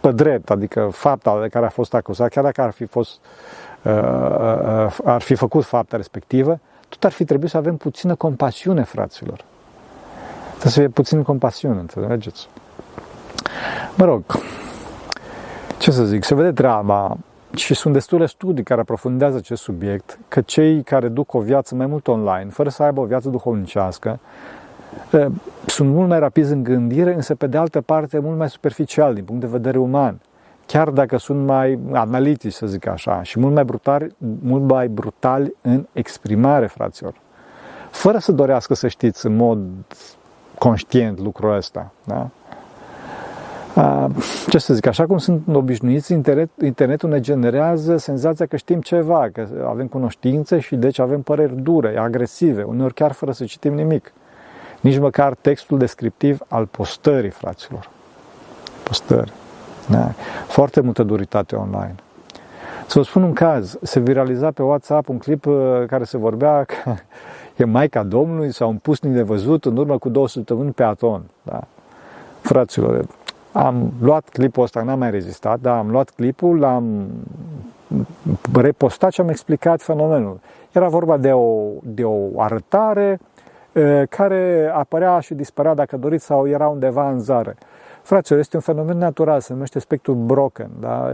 pe 0.00 0.12
drept, 0.12 0.50
adică 0.50 0.88
fapta 0.92 1.40
de 1.40 1.48
care 1.48 1.66
a 1.66 1.68
fost 1.68 1.94
acuzat, 1.94 2.28
chiar 2.28 2.44
dacă 2.44 2.62
ar 2.62 2.70
fi 2.70 2.84
fost 2.84 3.20
uh, 3.82 3.92
uh, 3.92 4.96
ar 5.04 5.20
fi 5.20 5.34
făcut 5.34 5.64
fapta 5.64 5.96
respectivă, 5.96 6.60
tot 6.88 7.04
ar 7.04 7.12
fi 7.12 7.24
trebuit 7.24 7.50
să 7.50 7.56
avem 7.56 7.76
puțină 7.76 8.14
compasiune, 8.14 8.82
fraților. 8.82 9.44
Trebuie 10.48 10.72
să 10.72 10.78
fie 10.78 10.88
puțin 10.88 11.22
compasiune, 11.22 11.78
înțelegeți? 11.78 12.48
Mă 13.96 14.04
rog, 14.04 14.22
ce 15.78 15.90
să 15.90 16.04
zic, 16.04 16.24
se 16.24 16.34
vede 16.34 16.52
treaba 16.52 17.16
și 17.56 17.74
sunt 17.74 17.92
destule 17.92 18.26
studii 18.26 18.64
care 18.64 18.80
aprofundează 18.80 19.36
acest 19.36 19.62
subiect, 19.62 20.18
că 20.28 20.40
cei 20.40 20.82
care 20.82 21.08
duc 21.08 21.34
o 21.34 21.40
viață 21.40 21.74
mai 21.74 21.86
mult 21.86 22.08
online, 22.08 22.50
fără 22.50 22.68
să 22.68 22.82
aibă 22.82 23.00
o 23.00 23.04
viață 23.04 23.28
duhovnicească, 23.28 24.18
sunt 25.66 25.88
mult 25.88 26.08
mai 26.08 26.18
rapizi 26.18 26.52
în 26.52 26.62
gândire, 26.62 27.14
însă 27.14 27.34
pe 27.34 27.46
de 27.46 27.56
altă 27.56 27.80
parte 27.80 28.18
mult 28.18 28.38
mai 28.38 28.50
superficial 28.50 29.14
din 29.14 29.24
punct 29.24 29.40
de 29.40 29.46
vedere 29.46 29.78
uman. 29.78 30.20
Chiar 30.66 30.90
dacă 30.90 31.16
sunt 31.16 31.44
mai 31.46 31.78
analitici, 31.92 32.52
să 32.52 32.66
zic 32.66 32.86
așa, 32.86 33.22
și 33.22 33.38
mult 33.38 33.54
mai 33.54 33.64
brutali, 33.64 34.14
mult 34.42 34.62
mai 34.62 34.88
brutali 34.88 35.54
în 35.60 35.86
exprimare, 35.92 36.66
fraților. 36.66 37.14
Fără 37.90 38.18
să 38.18 38.32
dorească 38.32 38.74
să 38.74 38.88
știți 38.88 39.26
în 39.26 39.36
mod 39.36 39.60
conștient 40.58 41.18
lucrul 41.20 41.54
ăsta. 41.56 41.92
Da? 42.04 42.28
Ce 44.48 44.58
să 44.58 44.74
zic, 44.74 44.86
așa 44.86 45.06
cum 45.06 45.18
sunt 45.18 45.42
obișnuiți, 45.52 46.12
internet, 46.12 46.50
internetul 46.62 47.08
ne 47.08 47.20
generează 47.20 47.96
senzația 47.96 48.46
că 48.46 48.56
știm 48.56 48.80
ceva, 48.80 49.28
că 49.32 49.46
avem 49.66 49.86
cunoștințe 49.86 50.58
și 50.58 50.76
deci 50.76 50.98
avem 50.98 51.22
păreri 51.22 51.62
dure, 51.62 51.98
agresive, 51.98 52.62
uneori 52.62 52.94
chiar 52.94 53.12
fără 53.12 53.32
să 53.32 53.44
citim 53.44 53.74
nimic. 53.74 54.12
Nici 54.80 54.98
măcar 54.98 55.34
textul 55.40 55.78
descriptiv 55.78 56.40
al 56.48 56.66
postării, 56.66 57.30
fraților. 57.30 57.90
Postări. 58.82 59.32
Da. 59.88 60.12
Foarte 60.46 60.80
multă 60.80 61.02
duritate 61.02 61.56
online. 61.56 61.94
Să 62.86 62.98
vă 62.98 63.02
spun 63.04 63.22
un 63.22 63.32
caz. 63.32 63.78
Se 63.82 64.00
viraliza 64.00 64.50
pe 64.50 64.62
WhatsApp 64.62 65.08
un 65.08 65.18
clip 65.18 65.46
uh, 65.46 65.54
care 65.86 66.04
se 66.04 66.16
vorbea 66.16 66.64
că 66.64 66.94
e 67.62 67.64
Maica 67.64 68.02
Domnului 68.02 68.52
sau 68.52 68.68
un 68.68 68.76
pusnic 68.76 69.12
de 69.12 69.22
văzut 69.22 69.64
în 69.64 69.76
urmă 69.76 69.98
cu 69.98 70.08
două 70.08 70.28
săptămâni 70.28 70.70
pe 70.70 70.82
Aton. 70.82 71.22
Da. 71.42 71.60
Fraților, 72.40 73.06
am 73.54 73.92
luat 74.00 74.28
clipul 74.28 74.62
ăsta, 74.62 74.82
n-am 74.82 74.98
mai 74.98 75.10
rezistat, 75.10 75.60
dar 75.60 75.78
am 75.78 75.90
luat 75.90 76.10
clipul, 76.10 76.58
l-am 76.58 77.08
repostat 78.54 79.12
și 79.12 79.20
am 79.20 79.28
explicat 79.28 79.82
fenomenul. 79.82 80.40
Era 80.72 80.88
vorba 80.88 81.16
de 81.16 81.32
o, 81.32 81.68
de 81.82 82.04
o 82.04 82.40
arătare 82.40 83.20
care 84.08 84.70
apărea 84.74 85.20
și 85.20 85.34
dispărea, 85.34 85.74
dacă 85.74 85.96
doriți, 85.96 86.24
sau 86.24 86.48
era 86.48 86.68
undeva 86.68 87.10
în 87.10 87.18
zare. 87.18 87.56
Fraților, 88.04 88.38
este 88.38 88.56
un 88.56 88.62
fenomen 88.62 88.98
natural, 88.98 89.40
se 89.40 89.52
numește 89.52 89.78
spectrul 89.78 90.14
Broken. 90.14 90.70
Da? 90.80 91.12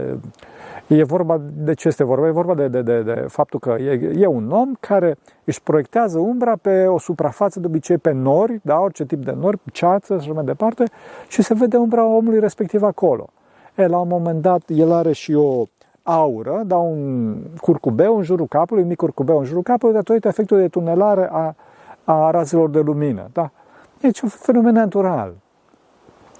E 0.87 1.03
vorba 1.03 1.41
de 1.53 1.73
ce 1.73 1.87
este 1.87 2.03
vorba? 2.03 2.27
E 2.27 2.31
vorba 2.31 2.55
de, 2.55 2.67
de, 2.67 2.81
de, 2.81 3.01
de 3.01 3.25
faptul 3.27 3.59
că 3.59 3.75
e, 3.79 4.11
e 4.15 4.25
un 4.25 4.51
om 4.51 4.73
care 4.79 5.17
își 5.43 5.61
proiectează 5.61 6.19
umbra 6.19 6.55
pe 6.61 6.85
o 6.85 6.99
suprafață, 6.99 7.59
de 7.59 7.67
obicei 7.67 7.97
pe 7.97 8.11
nori, 8.11 8.59
da? 8.63 8.79
orice 8.79 9.05
tip 9.05 9.25
de 9.25 9.35
nori, 9.39 9.59
ceață 9.71 10.19
și 10.19 10.31
mai 10.31 10.43
departe, 10.43 10.83
și 11.27 11.41
se 11.41 11.53
vede 11.53 11.77
umbra 11.77 12.05
omului 12.05 12.39
respectiv 12.39 12.83
acolo. 12.83 13.29
E, 13.75 13.87
la 13.87 13.99
un 13.99 14.07
moment 14.07 14.41
dat, 14.41 14.61
el 14.67 14.91
are 14.91 15.11
și 15.11 15.33
o 15.33 15.65
aură, 16.03 16.61
da, 16.65 16.77
un 16.77 17.35
curcubeu 17.61 18.17
în 18.17 18.23
jurul 18.23 18.47
capului, 18.47 18.81
un 18.83 18.89
mic 18.89 18.97
curcubeu 18.97 19.37
în 19.37 19.45
jurul 19.45 19.63
capului, 19.63 19.93
datorită 19.93 20.27
efectului 20.27 20.63
de 20.63 20.69
tunelare 20.69 21.29
a, 21.31 21.55
a 22.03 22.31
razelor 22.31 22.69
de 22.69 22.79
lumină. 22.79 23.29
Da? 23.33 23.51
Deci 23.99 24.21
un 24.21 24.29
fenomen 24.29 24.73
natural. 24.73 25.33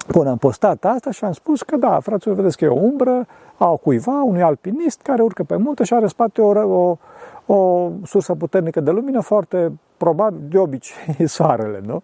Bun, 0.07 0.27
am 0.27 0.37
postat 0.37 0.85
asta 0.85 1.11
și 1.11 1.23
am 1.23 1.31
spus 1.31 1.61
că 1.61 1.75
da, 1.75 1.99
fraților, 1.99 2.35
vedeți 2.35 2.57
că 2.57 2.65
e 2.65 2.67
o 2.67 2.79
umbră 2.79 3.27
a 3.57 3.65
cuiva, 3.65 4.23
unui 4.23 4.41
alpinist 4.41 5.01
care 5.01 5.21
urcă 5.21 5.43
pe 5.43 5.55
munte 5.55 5.83
și 5.83 5.93
are 5.93 6.07
spate 6.07 6.41
o, 6.41 6.59
o, 6.59 6.97
o 7.45 7.89
sursă 8.05 8.35
puternică 8.35 8.79
de 8.79 8.91
lumină, 8.91 9.19
foarte 9.21 9.71
probabil, 9.97 10.39
de 10.49 10.57
obicei, 10.57 11.27
soarele, 11.37 11.81
nu? 11.85 12.01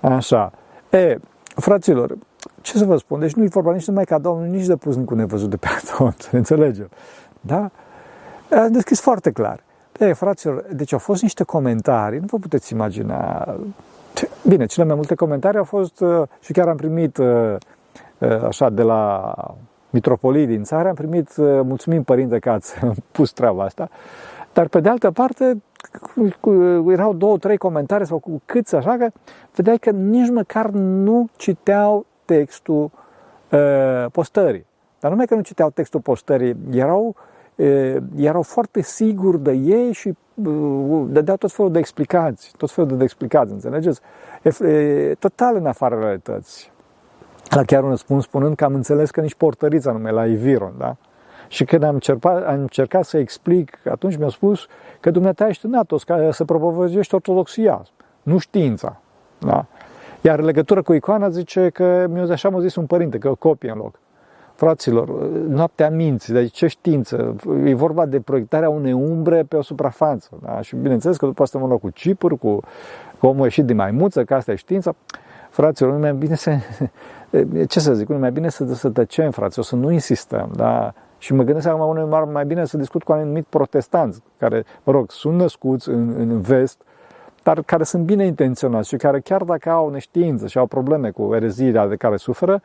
Așa. 0.00 0.52
E, 0.90 1.18
fraților, 1.54 2.16
ce 2.60 2.78
să 2.78 2.84
vă 2.84 2.96
spun? 2.96 3.20
Deci 3.20 3.34
nu 3.34 3.44
e 3.44 3.48
vorba 3.48 3.72
nici 3.72 3.86
numai 3.86 4.04
ca 4.04 4.18
Domnul, 4.18 4.46
nici 4.46 4.66
de 4.66 4.76
pus 4.76 4.98
cu 5.04 5.14
nevăzut 5.14 5.50
de 5.50 5.56
pe 5.56 5.66
atunci, 5.92 6.28
înțelegem? 6.32 6.88
Da? 7.40 7.70
Am 8.50 8.72
deschis 8.72 9.00
foarte 9.00 9.30
clar. 9.30 9.62
E, 9.98 10.12
fraților, 10.12 10.64
deci 10.72 10.92
au 10.92 10.98
fost 10.98 11.22
niște 11.22 11.44
comentarii, 11.44 12.18
nu 12.18 12.26
vă 12.26 12.38
puteți 12.38 12.72
imagina. 12.72 13.48
Bine, 14.48 14.66
cele 14.66 14.86
mai 14.86 14.94
multe 14.94 15.14
comentarii 15.14 15.58
au 15.58 15.64
fost 15.64 16.00
uh, 16.00 16.22
și 16.40 16.52
chiar 16.52 16.68
am 16.68 16.76
primit 16.76 17.16
uh, 17.16 17.56
uh, 18.18 18.42
așa 18.42 18.70
de 18.70 18.82
la 18.82 19.34
mitropolii 19.90 20.46
din 20.46 20.62
țară, 20.62 20.88
am 20.88 20.94
primit 20.94 21.36
mulțumim 21.62 22.02
părinte 22.02 22.38
că 22.38 22.50
ați 22.50 22.74
pus 23.12 23.32
treaba 23.32 23.64
asta, 23.64 23.88
dar 24.52 24.68
pe 24.68 24.80
de 24.80 24.88
altă 24.88 25.10
parte 25.10 25.62
erau 26.86 27.14
două, 27.14 27.38
trei 27.38 27.56
comentarii 27.56 28.06
sau 28.06 28.18
cu 28.18 28.42
câți 28.44 28.74
așa 28.74 28.96
că 28.96 29.10
vedeai 29.54 29.78
că 29.78 29.90
nici 29.90 30.30
măcar 30.30 30.70
nu 30.70 31.28
citeau 31.36 32.06
textul 32.24 32.90
uh, 33.50 34.06
postării. 34.12 34.66
Dar 35.00 35.10
numai 35.10 35.26
că 35.26 35.34
nu 35.34 35.40
citeau 35.40 35.70
textul 35.70 36.00
postării, 36.00 36.56
erau, 36.70 37.14
uh, 37.54 37.96
erau 38.16 38.42
foarte 38.42 38.82
siguri 38.82 39.42
de 39.42 39.52
ei 39.52 39.92
și 39.92 40.14
uh, 40.44 41.06
dădeau 41.08 41.36
tot 41.36 41.52
felul 41.52 41.72
de 41.72 41.78
explicații, 41.78 42.52
tot 42.56 42.70
felul 42.70 42.96
de 42.96 43.04
explicații, 43.04 43.54
înțelegeți? 43.54 44.00
E, 44.42 44.66
e, 44.66 45.14
total 45.14 45.56
în 45.56 45.66
afara 45.66 45.98
realității. 45.98 46.70
La 47.50 47.62
chiar 47.62 47.82
un 47.82 47.88
răspuns 47.88 48.24
spunând 48.24 48.56
că 48.56 48.64
am 48.64 48.74
înțeles 48.74 49.10
că 49.10 49.20
nici 49.20 49.34
portărița 49.34 49.92
nu 49.92 50.10
la 50.10 50.26
Iviron, 50.26 50.72
da? 50.78 50.96
Și 51.48 51.64
când 51.64 51.82
am 51.82 51.94
încercat, 51.94 52.46
am 52.46 52.60
încercat 52.60 53.04
să 53.04 53.18
explic, 53.18 53.78
atunci 53.90 54.16
mi-a 54.16 54.28
spus 54.28 54.66
că 55.00 55.10
dumneata 55.10 55.48
ești 55.48 55.66
în 55.66 55.74
Atos, 55.74 56.04
ca 56.04 56.30
să 56.30 56.44
propovăzești 56.44 57.14
ortodoxia, 57.14 57.82
nu 58.22 58.38
știința. 58.38 59.00
Da? 59.38 59.66
Iar 60.20 60.40
legătură 60.40 60.82
cu 60.82 60.92
icoana 60.92 61.28
zice 61.28 61.68
că 61.68 62.06
mi-a 62.10 62.30
așa 62.30 62.48
m-a 62.48 62.60
zis 62.60 62.76
un 62.76 62.86
părinte, 62.86 63.18
că 63.18 63.28
o 63.28 63.34
copie 63.34 63.70
în 63.70 63.78
loc. 63.78 63.98
Fraților, 64.56 65.28
noaptea 65.48 65.90
minți, 65.90 66.32
deci 66.32 66.52
ce 66.52 66.66
știință? 66.66 67.36
E 67.64 67.74
vorba 67.74 68.06
de 68.06 68.20
proiectarea 68.20 68.68
unei 68.68 68.92
umbre 68.92 69.42
pe 69.42 69.56
o 69.56 69.62
suprafață. 69.62 70.28
Da? 70.42 70.60
Și 70.60 70.76
bineînțeles 70.76 71.16
că 71.16 71.26
după 71.26 71.42
asta 71.42 71.58
mă 71.58 71.66
luat 71.66 71.80
cu 71.80 71.90
cipuri, 71.90 72.38
cu, 72.38 72.60
cu 73.18 73.26
omul 73.26 73.44
ieșit 73.44 73.64
din 73.64 73.76
maimuță, 73.76 74.24
că 74.24 74.34
asta 74.34 74.52
e 74.52 74.54
știința. 74.54 74.94
Fraților, 75.50 75.92
nu 75.92 75.98
mai 75.98 76.12
bine 76.14 76.34
să... 76.34 76.50
Ce 77.68 77.80
să 77.80 77.94
zic, 77.94 78.08
nu 78.08 78.18
mai 78.18 78.32
bine 78.32 78.48
să, 78.48 78.74
să 78.74 78.88
tăcem, 78.88 79.30
fraților, 79.30 79.64
să 79.64 79.76
nu 79.76 79.90
insistăm, 79.90 80.50
da? 80.54 80.92
Și 81.18 81.34
mă 81.34 81.42
gândesc 81.42 81.66
acum 81.66 82.30
mai 82.32 82.44
bine 82.44 82.64
să 82.64 82.76
discut 82.76 83.02
cu 83.02 83.12
anumit 83.12 83.46
protestanți, 83.48 84.22
care, 84.38 84.64
mă 84.82 84.92
rog, 84.92 85.10
sunt 85.10 85.34
născuți 85.38 85.88
în, 85.88 86.14
în 86.18 86.40
vest, 86.40 86.80
dar 87.42 87.62
care 87.62 87.84
sunt 87.84 88.04
bine 88.04 88.24
intenționați 88.24 88.88
și 88.88 88.96
care 88.96 89.20
chiar 89.20 89.42
dacă 89.42 89.70
au 89.70 89.90
neștiință 89.90 90.46
și 90.46 90.58
au 90.58 90.66
probleme 90.66 91.10
cu 91.10 91.34
ereziile 91.34 91.86
de 91.88 91.96
care 91.96 92.16
suferă, 92.16 92.62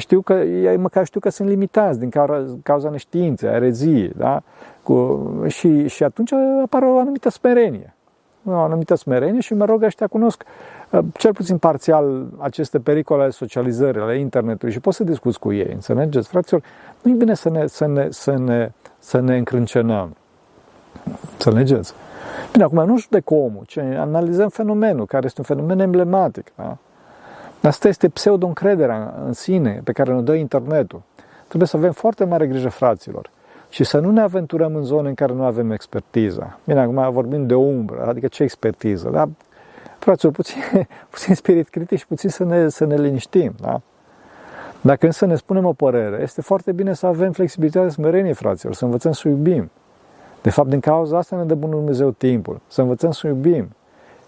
știu 0.00 0.20
că 0.20 0.32
ei 0.32 0.76
măcar 0.76 1.04
știu 1.04 1.20
că 1.20 1.28
sunt 1.28 1.48
limitați 1.48 1.98
din 1.98 2.10
cauza 2.62 2.90
neștiinței, 2.90 3.48
ereziei, 3.48 4.12
da? 4.16 4.42
Cu, 4.82 5.24
și, 5.46 5.88
și 5.88 6.04
atunci 6.04 6.32
apare 6.62 6.86
o 6.86 6.98
anumită 6.98 7.30
smerenie. 7.30 7.94
O 8.46 8.52
anumită 8.52 8.94
smerenie 8.94 9.40
și 9.40 9.54
mă 9.54 9.64
rog, 9.64 9.82
ăștia 9.82 10.06
cunosc 10.06 10.44
uh, 10.90 11.00
cel 11.12 11.32
puțin 11.32 11.58
parțial 11.58 12.26
aceste 12.38 12.78
pericole 12.80 13.22
ale 13.22 13.30
socializării, 13.30 14.00
ale 14.00 14.18
internetului 14.18 14.74
și 14.74 14.80
pot 14.80 14.94
să 14.94 15.04
discuți 15.04 15.38
cu 15.38 15.52
ei, 15.52 15.72
înțelegeți, 15.72 16.28
fraților? 16.28 16.62
Nu 17.02 17.10
e 17.10 17.14
bine 17.14 17.34
să 17.34 17.50
ne, 17.50 17.66
să 17.66 17.86
ne, 17.86 18.06
să 18.10 18.38
ne, 18.38 18.70
să 18.98 19.20
ne 19.20 19.36
încrâncenăm. 19.36 20.16
Înțelegeți? 21.32 21.94
Bine, 22.52 22.64
acum 22.64 22.84
nu 22.86 22.98
judec 22.98 23.30
omul, 23.30 23.62
ci 23.66 23.78
analizăm 23.78 24.48
fenomenul, 24.48 25.06
care 25.06 25.24
este 25.24 25.40
un 25.40 25.46
fenomen 25.46 25.78
emblematic. 25.78 26.52
Da? 26.56 26.76
Asta 27.66 27.88
este 27.88 28.08
pseudo-încrederea 28.08 29.14
în 29.26 29.32
sine 29.32 29.80
pe 29.84 29.92
care 29.92 30.12
ne 30.12 30.20
dă 30.20 30.34
internetul. 30.34 31.02
Trebuie 31.46 31.68
să 31.68 31.76
avem 31.76 31.92
foarte 31.92 32.24
mare 32.24 32.46
grijă, 32.46 32.68
fraților, 32.68 33.30
și 33.68 33.84
să 33.84 33.98
nu 33.98 34.10
ne 34.10 34.20
aventurăm 34.20 34.74
în 34.74 34.82
zone 34.82 35.08
în 35.08 35.14
care 35.14 35.32
nu 35.32 35.44
avem 35.44 35.70
expertiză. 35.70 36.58
Bine, 36.64 36.80
acum 36.80 37.12
vorbim 37.12 37.46
de 37.46 37.54
umbră, 37.54 38.06
adică 38.06 38.26
ce 38.26 38.42
expertiză? 38.42 39.08
Da? 39.08 39.28
Fraților, 39.98 40.32
puțin, 40.32 40.60
puțin 41.10 41.34
spirit 41.34 41.68
critic 41.68 41.98
și 41.98 42.06
puțin 42.06 42.30
să 42.30 42.44
ne, 42.44 42.68
să 42.68 42.84
ne 42.84 42.96
liniștim. 42.96 43.54
Da? 43.60 43.80
Dacă 44.80 45.06
însă 45.06 45.26
ne 45.26 45.34
spunem 45.34 45.64
o 45.64 45.72
părere, 45.72 46.22
este 46.22 46.40
foarte 46.40 46.72
bine 46.72 46.92
să 46.92 47.06
avem 47.06 47.32
flexibilitate, 47.32 47.88
smerenie, 47.88 48.32
fraților, 48.32 48.74
să 48.74 48.84
învățăm 48.84 49.12
să 49.12 49.28
iubim. 49.28 49.70
De 50.42 50.50
fapt, 50.50 50.68
din 50.68 50.80
cauza 50.80 51.18
asta 51.18 51.36
ne 51.36 51.44
dă 51.44 51.54
Bunul 51.54 51.76
Dumnezeu 51.76 52.10
timpul, 52.10 52.60
să 52.66 52.80
învățăm 52.80 53.10
să 53.10 53.26
iubim. 53.26 53.68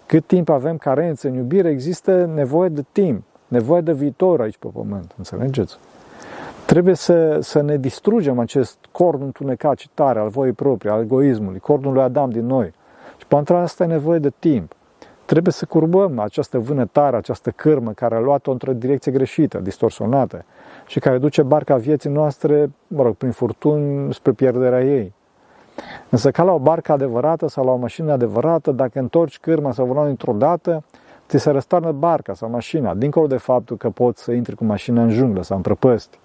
Cât 0.05 0.25
timp 0.25 0.49
avem 0.49 0.77
carențe 0.77 1.27
în 1.27 1.33
iubire, 1.33 1.69
există 1.69 2.31
nevoie 2.33 2.69
de 2.69 2.85
timp, 2.91 3.23
nevoie 3.47 3.81
de 3.81 3.93
viitor 3.93 4.41
aici 4.41 4.57
pe 4.57 4.67
pământ, 4.73 5.13
înțelegeți? 5.17 5.77
Trebuie 6.65 6.93
să, 6.93 7.37
să 7.41 7.61
ne 7.61 7.77
distrugem 7.77 8.39
acest 8.39 8.77
corn 8.91 9.21
întunecat 9.21 9.77
și 9.77 9.89
tare 9.93 10.19
al 10.19 10.27
voii 10.27 10.51
proprii, 10.51 10.91
al 10.91 11.01
egoismului, 11.01 11.59
cornul 11.59 11.93
lui 11.93 12.01
Adam 12.01 12.29
din 12.29 12.45
noi. 12.45 12.73
Și 13.17 13.25
pentru 13.27 13.55
asta 13.55 13.83
e 13.83 13.87
nevoie 13.87 14.19
de 14.19 14.31
timp. 14.39 14.75
Trebuie 15.25 15.53
să 15.53 15.65
curbăm 15.65 16.19
această 16.19 16.59
vânătare, 16.59 17.15
această 17.15 17.49
cârmă 17.51 17.91
care 17.91 18.15
a 18.15 18.19
luat-o 18.19 18.51
într-o 18.51 18.73
direcție 18.73 19.11
greșită, 19.11 19.57
distorsionată 19.57 20.45
și 20.85 20.99
care 20.99 21.17
duce 21.17 21.41
barca 21.41 21.75
vieții 21.75 22.09
noastre, 22.09 22.71
mă 22.87 23.03
rog, 23.03 23.15
prin 23.15 23.31
furtuni 23.31 24.13
spre 24.13 24.31
pierderea 24.31 24.83
ei. 24.83 25.13
Însă 26.09 26.31
ca 26.31 26.43
la 26.43 26.51
o 26.51 26.59
barcă 26.59 26.91
adevărată 26.91 27.47
sau 27.47 27.65
la 27.65 27.71
o 27.71 27.75
mașină 27.75 28.11
adevărată, 28.11 28.71
dacă 28.71 28.99
întorci 28.99 29.39
cârma 29.39 29.71
sau 29.71 29.85
volanul 29.85 30.07
dintr-o 30.07 30.33
dată, 30.33 30.83
ți 31.27 31.37
se 31.37 31.49
răstoarnă 31.49 31.91
barca 31.91 32.33
sau 32.33 32.49
mașina, 32.49 32.93
dincolo 32.93 33.27
de 33.27 33.37
faptul 33.37 33.77
că 33.77 33.89
poți 33.89 34.23
să 34.23 34.31
intri 34.31 34.55
cu 34.55 34.65
mașina 34.65 35.03
în 35.03 35.09
junglă 35.09 35.43
sau 35.43 35.57
în 35.57 35.63
prăpăsti. 35.63 36.19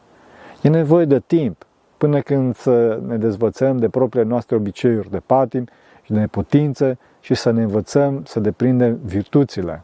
E 0.63 0.69
nevoie 0.69 1.05
de 1.05 1.19
timp 1.19 1.67
până 1.97 2.21
când 2.21 2.57
să 2.57 3.01
ne 3.07 3.17
dezvățăm 3.17 3.77
de 3.77 3.89
propriile 3.89 4.29
noastre 4.29 4.57
obiceiuri 4.57 5.11
de 5.11 5.23
patim 5.27 5.67
și 6.03 6.13
de 6.13 6.19
neputință 6.19 6.99
și 7.21 7.35
să 7.35 7.51
ne 7.51 7.63
învățăm 7.63 8.23
să 8.25 8.41
deprindem 8.41 8.99
virtuțile. 9.05 9.83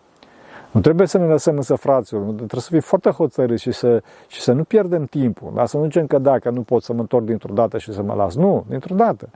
Nu 0.70 0.80
trebuie 0.80 1.06
să 1.06 1.18
ne 1.18 1.26
lăsăm 1.26 1.56
însă 1.56 1.74
fraților, 1.74 2.22
trebuie 2.22 2.60
să 2.60 2.68
fim 2.70 2.80
foarte 2.80 3.10
hotărâți 3.10 3.62
și 3.62 3.72
să, 3.72 4.02
și 4.26 4.40
să 4.40 4.52
nu 4.52 4.64
pierdem 4.64 5.04
timpul. 5.04 5.52
Dar 5.54 5.66
să 5.66 5.76
nu 5.76 5.84
zicem 5.84 6.06
că 6.06 6.18
dacă 6.18 6.50
nu 6.50 6.62
pot 6.62 6.82
să 6.82 6.92
mă 6.92 7.00
întorc 7.00 7.24
dintr-o 7.24 7.54
dată 7.54 7.78
și 7.78 7.92
să 7.92 8.02
mă 8.02 8.14
las. 8.14 8.34
Nu, 8.34 8.64
dintr-o 8.68 8.94
dată. 8.94 9.28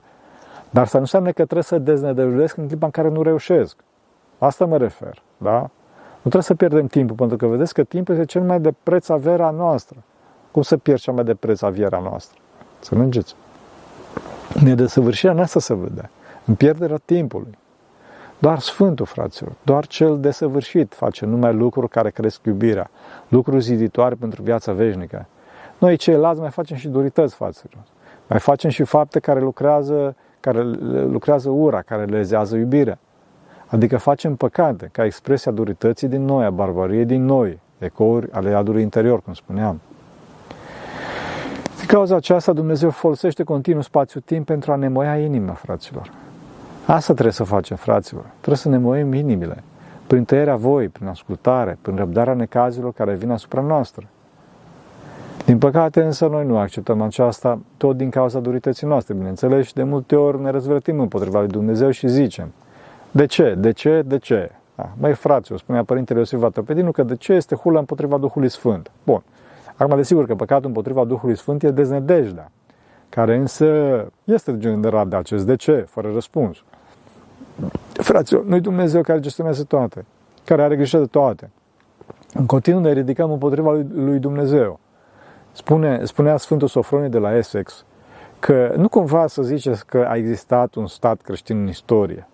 Dar 0.69 0.83
asta 0.83 0.97
nu 0.97 1.03
înseamnă 1.03 1.29
că 1.29 1.43
trebuie 1.43 1.63
să 1.63 1.77
deznădăjduiesc 1.77 2.57
în 2.57 2.67
clipa 2.67 2.85
în 2.85 2.91
care 2.91 3.09
nu 3.09 3.21
reușesc. 3.21 3.77
Asta 4.45 4.65
mă 4.65 4.77
refer, 4.77 5.21
da? 5.37 5.59
Nu 6.21 6.29
trebuie 6.29 6.41
să 6.43 6.55
pierdem 6.55 6.87
timpul, 6.87 7.15
pentru 7.15 7.37
că 7.37 7.47
vedeți 7.47 7.73
că 7.73 7.83
timpul 7.83 8.13
este 8.13 8.25
cel 8.25 8.41
mai 8.41 8.59
de 8.59 8.73
preț 8.83 9.09
averea 9.09 9.49
noastră. 9.49 9.97
Cum 10.51 10.61
să 10.61 10.77
pierd 10.77 10.99
cea 10.99 11.11
mai 11.11 11.23
de 11.23 11.33
preț 11.33 11.61
averea 11.61 11.99
noastră? 11.99 12.37
Să 12.79 12.95
mergeți. 12.95 13.35
Nedesăvârșirea 14.63 15.35
noastră 15.35 15.59
se 15.59 15.73
vede. 15.73 16.09
În 16.45 16.55
pierderea 16.55 16.99
timpului. 17.05 17.57
Doar 18.39 18.59
Sfântul, 18.59 19.05
fraților, 19.05 19.51
doar 19.63 19.87
cel 19.87 20.19
desăvârșit 20.19 20.93
face 20.93 21.25
numai 21.25 21.53
lucruri 21.53 21.89
care 21.89 22.09
cresc 22.09 22.45
iubirea, 22.45 22.89
lucruri 23.27 23.61
ziditoare 23.61 24.15
pentru 24.15 24.41
viața 24.41 24.71
veșnică. 24.71 25.25
Noi 25.77 25.95
ceilalți 25.95 26.39
mai 26.41 26.49
facem 26.49 26.77
și 26.77 26.87
durități, 26.87 27.35
fraților. 27.35 27.83
Mai 28.27 28.39
facem 28.39 28.69
și 28.69 28.83
fapte 28.83 29.19
care 29.19 29.39
lucrează 29.39 30.15
care 30.39 30.63
lucrează 31.05 31.49
ura, 31.49 31.81
care 31.81 32.05
lezează 32.05 32.55
iubirea. 32.55 32.99
Adică 33.73 33.97
facem 33.97 34.35
păcate, 34.35 34.89
ca 34.91 35.05
expresia 35.05 35.51
durității 35.51 36.07
din 36.07 36.25
noi, 36.25 36.45
a 36.45 36.49
barbariei 36.49 37.05
din 37.05 37.25
noi, 37.25 37.59
ecouri 37.77 38.31
ale 38.31 38.49
iadului 38.49 38.81
interior, 38.81 39.21
cum 39.21 39.33
spuneam. 39.33 39.79
Din 41.77 41.85
cauza 41.87 42.15
aceasta, 42.15 42.53
Dumnezeu 42.53 42.89
folosește 42.89 43.43
continuu 43.43 43.81
spațiu-timp 43.81 44.45
pentru 44.45 44.71
a 44.71 44.75
nemoia 44.75 45.17
inima, 45.17 45.53
fraților. 45.53 46.11
Asta 46.85 47.13
trebuie 47.13 47.33
să 47.33 47.43
facem, 47.43 47.77
fraților. 47.77 48.25
Trebuie 48.31 48.57
să 48.57 48.69
ne 48.69 48.77
moim 48.77 49.13
inimile. 49.13 49.63
Prin 50.07 50.23
tăierea 50.23 50.55
voi, 50.55 50.87
prin 50.87 51.07
ascultare, 51.07 51.77
prin 51.81 51.95
răbdarea 51.95 52.33
necazilor 52.33 52.93
care 52.93 53.13
vin 53.13 53.31
asupra 53.31 53.61
noastră. 53.61 54.07
Din 55.45 55.57
păcate, 55.57 56.01
însă, 56.01 56.27
noi 56.27 56.45
nu 56.45 56.57
acceptăm 56.57 57.01
aceasta 57.01 57.59
tot 57.77 57.97
din 57.97 58.09
cauza 58.09 58.39
durității 58.39 58.87
noastre, 58.87 59.13
bineînțeles, 59.13 59.65
și 59.65 59.73
de 59.73 59.83
multe 59.83 60.15
ori 60.15 60.41
ne 60.41 60.49
răzvrătim 60.49 60.99
împotriva 60.99 61.39
lui 61.39 61.47
Dumnezeu 61.47 61.89
și 61.89 62.07
zicem, 62.07 62.51
de 63.13 63.25
ce, 63.25 63.55
de 63.57 63.71
ce, 63.71 64.01
de 64.01 64.17
ce? 64.17 64.51
Da. 64.75 64.89
Măi, 64.99 65.13
fraților, 65.13 65.59
spunea 65.59 65.83
Părintele 65.83 66.19
Iosif 66.19 66.39
Vatopedinu 66.39 66.91
că 66.91 67.03
de 67.03 67.15
ce 67.15 67.33
este 67.33 67.55
hula 67.55 67.79
împotriva 67.79 68.17
Duhului 68.17 68.49
Sfânt? 68.49 68.91
Bun. 69.03 69.23
Acum, 69.75 69.95
desigur 69.95 70.25
că 70.25 70.35
păcatul 70.35 70.65
împotriva 70.65 71.03
Duhului 71.03 71.37
Sfânt 71.37 71.63
e 71.63 71.71
deznădejdea, 71.71 72.51
care 73.09 73.35
însă 73.35 73.67
este 74.23 74.57
generat 74.57 75.07
de 75.07 75.15
acest 75.15 75.45
de 75.45 75.55
ce, 75.55 75.85
fără 75.89 76.11
răspuns. 76.13 76.63
Fraților, 77.93 78.45
nu 78.45 78.59
Dumnezeu 78.59 79.01
care 79.01 79.19
gestionează 79.19 79.63
toate, 79.63 80.05
care 80.45 80.61
are 80.61 80.75
grijă 80.75 80.97
de 80.97 81.05
toate. 81.05 81.49
În 82.33 82.45
continuu 82.45 82.81
ne 82.81 82.91
ridicăm 82.91 83.31
împotriva 83.31 83.71
lui 83.93 84.19
Dumnezeu. 84.19 84.79
Spune, 85.51 86.05
spunea 86.05 86.37
Sfântul 86.37 86.67
Sofronie 86.67 87.07
de 87.07 87.17
la 87.17 87.37
Essex 87.37 87.85
că 88.39 88.73
nu 88.77 88.89
cumva 88.89 89.27
să 89.27 89.41
ziceți 89.41 89.85
că 89.85 90.05
a 90.07 90.15
existat 90.15 90.75
un 90.75 90.87
stat 90.87 91.21
creștin 91.21 91.59
în 91.59 91.67
istorie. 91.67 92.27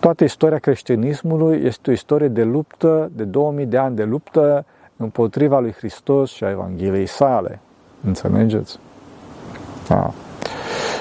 Toată 0.00 0.24
istoria 0.24 0.58
creștinismului 0.58 1.60
este 1.64 1.90
o 1.90 1.92
istorie 1.92 2.28
de 2.28 2.42
luptă, 2.42 3.10
de 3.14 3.24
2000 3.24 3.66
de 3.66 3.76
ani 3.76 3.96
de 3.96 4.04
luptă 4.04 4.64
împotriva 4.96 5.60
lui 5.60 5.72
Hristos 5.72 6.30
și 6.30 6.44
a 6.44 6.50
Evangheliei 6.50 7.06
sale. 7.06 7.60
Înțelegeți? 8.06 8.78
Da. 9.88 10.12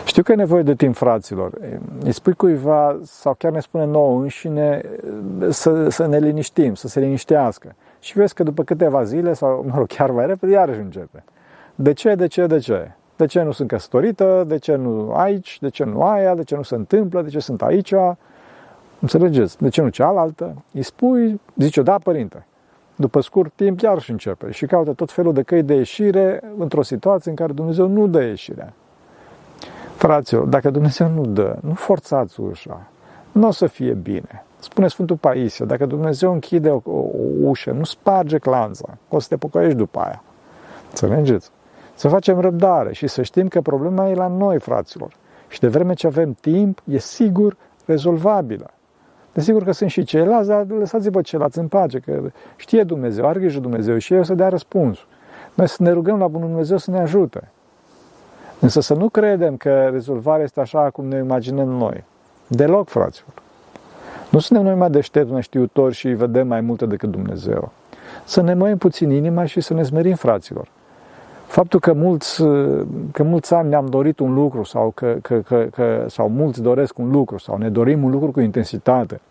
Știu 0.06 0.24
că 0.24 0.32
e 0.32 0.36
nevoie 0.36 0.64
de 0.64 0.76
timp, 0.76 0.96
fraților. 0.96 1.52
Îi 2.04 2.12
spui 2.12 2.34
cuiva, 2.34 3.00
sau 3.04 3.34
chiar 3.34 3.52
ne 3.52 3.60
spune 3.60 3.86
nouă 3.86 4.22
înșine, 4.22 4.82
să, 5.50 5.90
să 5.90 6.08
ne 6.08 6.20
liniștim, 6.20 6.76
să 6.76 6.88
se 6.88 7.00
liniștească. 7.00 7.76
Și 8.00 8.18
vezi 8.18 8.34
că 8.34 8.44
după 8.44 8.64
câteva 8.64 9.04
zile, 9.04 9.34
sau 9.34 9.66
mă 9.68 9.78
rog, 9.78 9.88
chiar 9.88 10.12
mai 10.12 10.26
repede, 10.26 10.52
iarăși 10.52 10.80
începe. 10.80 11.24
De 11.76 11.94
ce, 11.94 12.16
de 12.16 12.28
ce, 12.28 12.48
de 12.48 12.58
ce? 12.58 12.92
De 13.16 13.26
ce 13.26 13.42
nu 13.42 13.52
sunt 13.52 13.68
căsătorită? 13.68 14.44
De 14.48 14.58
ce 14.58 14.76
nu 14.76 15.14
aici? 15.16 15.58
De 15.62 15.70
ce 15.70 15.84
nu 15.84 16.02
aia? 16.02 16.36
De 16.36 16.44
ce 16.44 16.56
nu 16.56 16.64
se 16.64 16.76
întâmplă? 16.76 17.22
De 17.22 17.30
ce 17.30 17.40
sunt 17.40 17.62
aici? 17.62 17.94
Înțelegeți? 19.00 19.58
De 19.58 19.70
ce 19.70 19.82
nu 19.82 19.90
cealaltă? 19.90 20.64
Îi 20.74 20.84
spui, 20.84 21.42
zice, 21.56 21.82
da, 21.82 21.98
părinte. 22.04 22.46
După 22.96 23.22
scurt 23.22 23.54
timp, 23.56 23.80
iar 23.80 24.02
și 24.02 24.12
începe 24.12 24.52
și 24.52 24.66
caută 24.66 24.94
tot 24.94 25.12
felul 25.12 25.34
de 25.34 25.42
căi 25.42 25.64
de 25.64 25.74
ieșire 25.74 26.44
într-o 26.58 26.82
situație 26.82 27.30
în 27.30 27.36
care 27.36 27.54
Dumnezeu 27.54 27.88
nu 27.88 28.08
dă 28.08 28.22
ieșirea. 28.22 28.74
Fraților, 29.96 30.46
dacă 30.46 30.70
Dumnezeu 30.70 31.10
nu 31.10 31.26
dă, 31.26 31.58
nu 31.62 31.74
forțați 31.74 32.40
ușa. 32.40 32.88
Nu 33.32 33.48
o 33.48 33.52
să 33.52 33.68
fie 33.68 33.94
bine. 33.94 34.46
Spune 34.60 34.88
Sfântul 34.88 35.16
Paisia, 35.16 35.66
dacă 35.66 35.86
Dumnezeu 35.86 36.34
închide 36.34 36.70
o, 36.70 36.82
o, 36.84 36.92
o 36.92 37.04
ușă, 37.42 37.72
nu 37.72 37.84
sparge 37.84 38.38
clanța, 38.38 38.98
o 39.10 39.20
să 39.20 39.28
te 39.28 39.38
pocăiești 39.38 39.78
după 39.78 40.00
aia. 40.00 40.24
Înțelegeți? 40.90 41.50
Să 41.94 42.08
facem 42.08 42.40
răbdare 42.40 42.94
și 42.94 43.08
să 43.08 43.22
știm 43.22 43.48
că 43.48 43.62
problema 43.62 44.10
e 44.10 44.14
la 44.14 44.28
noi, 44.28 44.60
fraților. 44.60 45.14
Și 45.48 45.60
de 45.60 45.68
vreme 45.68 45.94
ce 45.94 46.08
avem 46.08 46.34
timp, 46.34 46.82
e 46.86 46.98
sigur 46.98 47.58
rezolvabilă. 47.86 48.72
Desigur 49.38 49.64
că 49.64 49.72
sunt 49.72 49.90
și 49.90 50.04
ceilalți, 50.04 50.48
dar 50.48 50.66
lăsați-vă 50.80 51.18
pe 51.18 51.24
ceilalți 51.24 51.58
în 51.60 51.68
pace, 51.68 52.00
că 52.00 52.22
știe 52.56 52.84
Dumnezeu, 52.84 53.26
are 53.26 53.40
grijă 53.40 53.60
Dumnezeu 53.60 53.98
și 53.98 54.14
el 54.14 54.20
o 54.20 54.24
să 54.24 54.34
dea 54.34 54.50
răspuns. 54.50 54.98
Noi 55.54 55.68
să 55.68 55.84
ne 55.84 55.92
rugăm 55.92 56.20
la 56.20 56.28
Bunul 56.28 56.48
Dumnezeu 56.48 56.78
să 56.78 56.92
ne 56.92 57.00
ajute. 57.00 57.52
Însă 58.60 58.80
să 58.80 58.94
nu 58.94 59.10
credem 59.10 59.58
că 59.58 59.90
rezolvarea 59.92 60.44
este 60.44 60.60
așa 60.60 60.90
cum 60.90 61.06
ne 61.06 61.18
imaginăm 61.18 61.68
noi. 61.68 62.04
Deloc, 62.48 62.90
fraților. 62.90 63.34
Nu 64.30 64.40
suntem 64.40 64.66
noi 64.66 64.76
mai 64.76 64.90
deștepți, 64.90 65.32
mai 65.32 65.42
știutori 65.42 65.94
și 65.94 66.08
vedem 66.08 66.48
mai 66.48 66.62
multe 66.62 66.86
decât 66.86 67.12
Dumnezeu. 67.12 67.72
Să 68.24 68.42
ne 68.42 68.54
măim 68.54 68.78
puțin 68.78 69.10
inima 69.10 69.46
și 69.46 69.62
să 69.62 69.74
ne 69.74 69.84
smerim, 69.84 70.16
fraților. 70.16 70.68
Faptul 71.48 71.80
că 71.80 71.94
mulți, 71.94 72.44
că 73.12 73.24
mulți 73.24 73.54
ani 73.54 73.70
ne-am 73.70 73.86
dorit 73.86 74.20
un 74.20 74.34
lucru 74.34 74.64
sau, 74.64 74.92
că, 74.96 75.18
că, 75.22 75.40
că, 75.40 75.68
că, 75.72 76.06
sau 76.08 76.30
mulți 76.30 76.62
doresc 76.62 76.98
un 76.98 77.12
lucru 77.12 77.38
sau 77.38 77.58
ne 77.58 77.70
dorim 77.70 78.04
un 78.04 78.12
lucru 78.12 78.32
cu 78.32 78.40
intensitate 78.40 79.22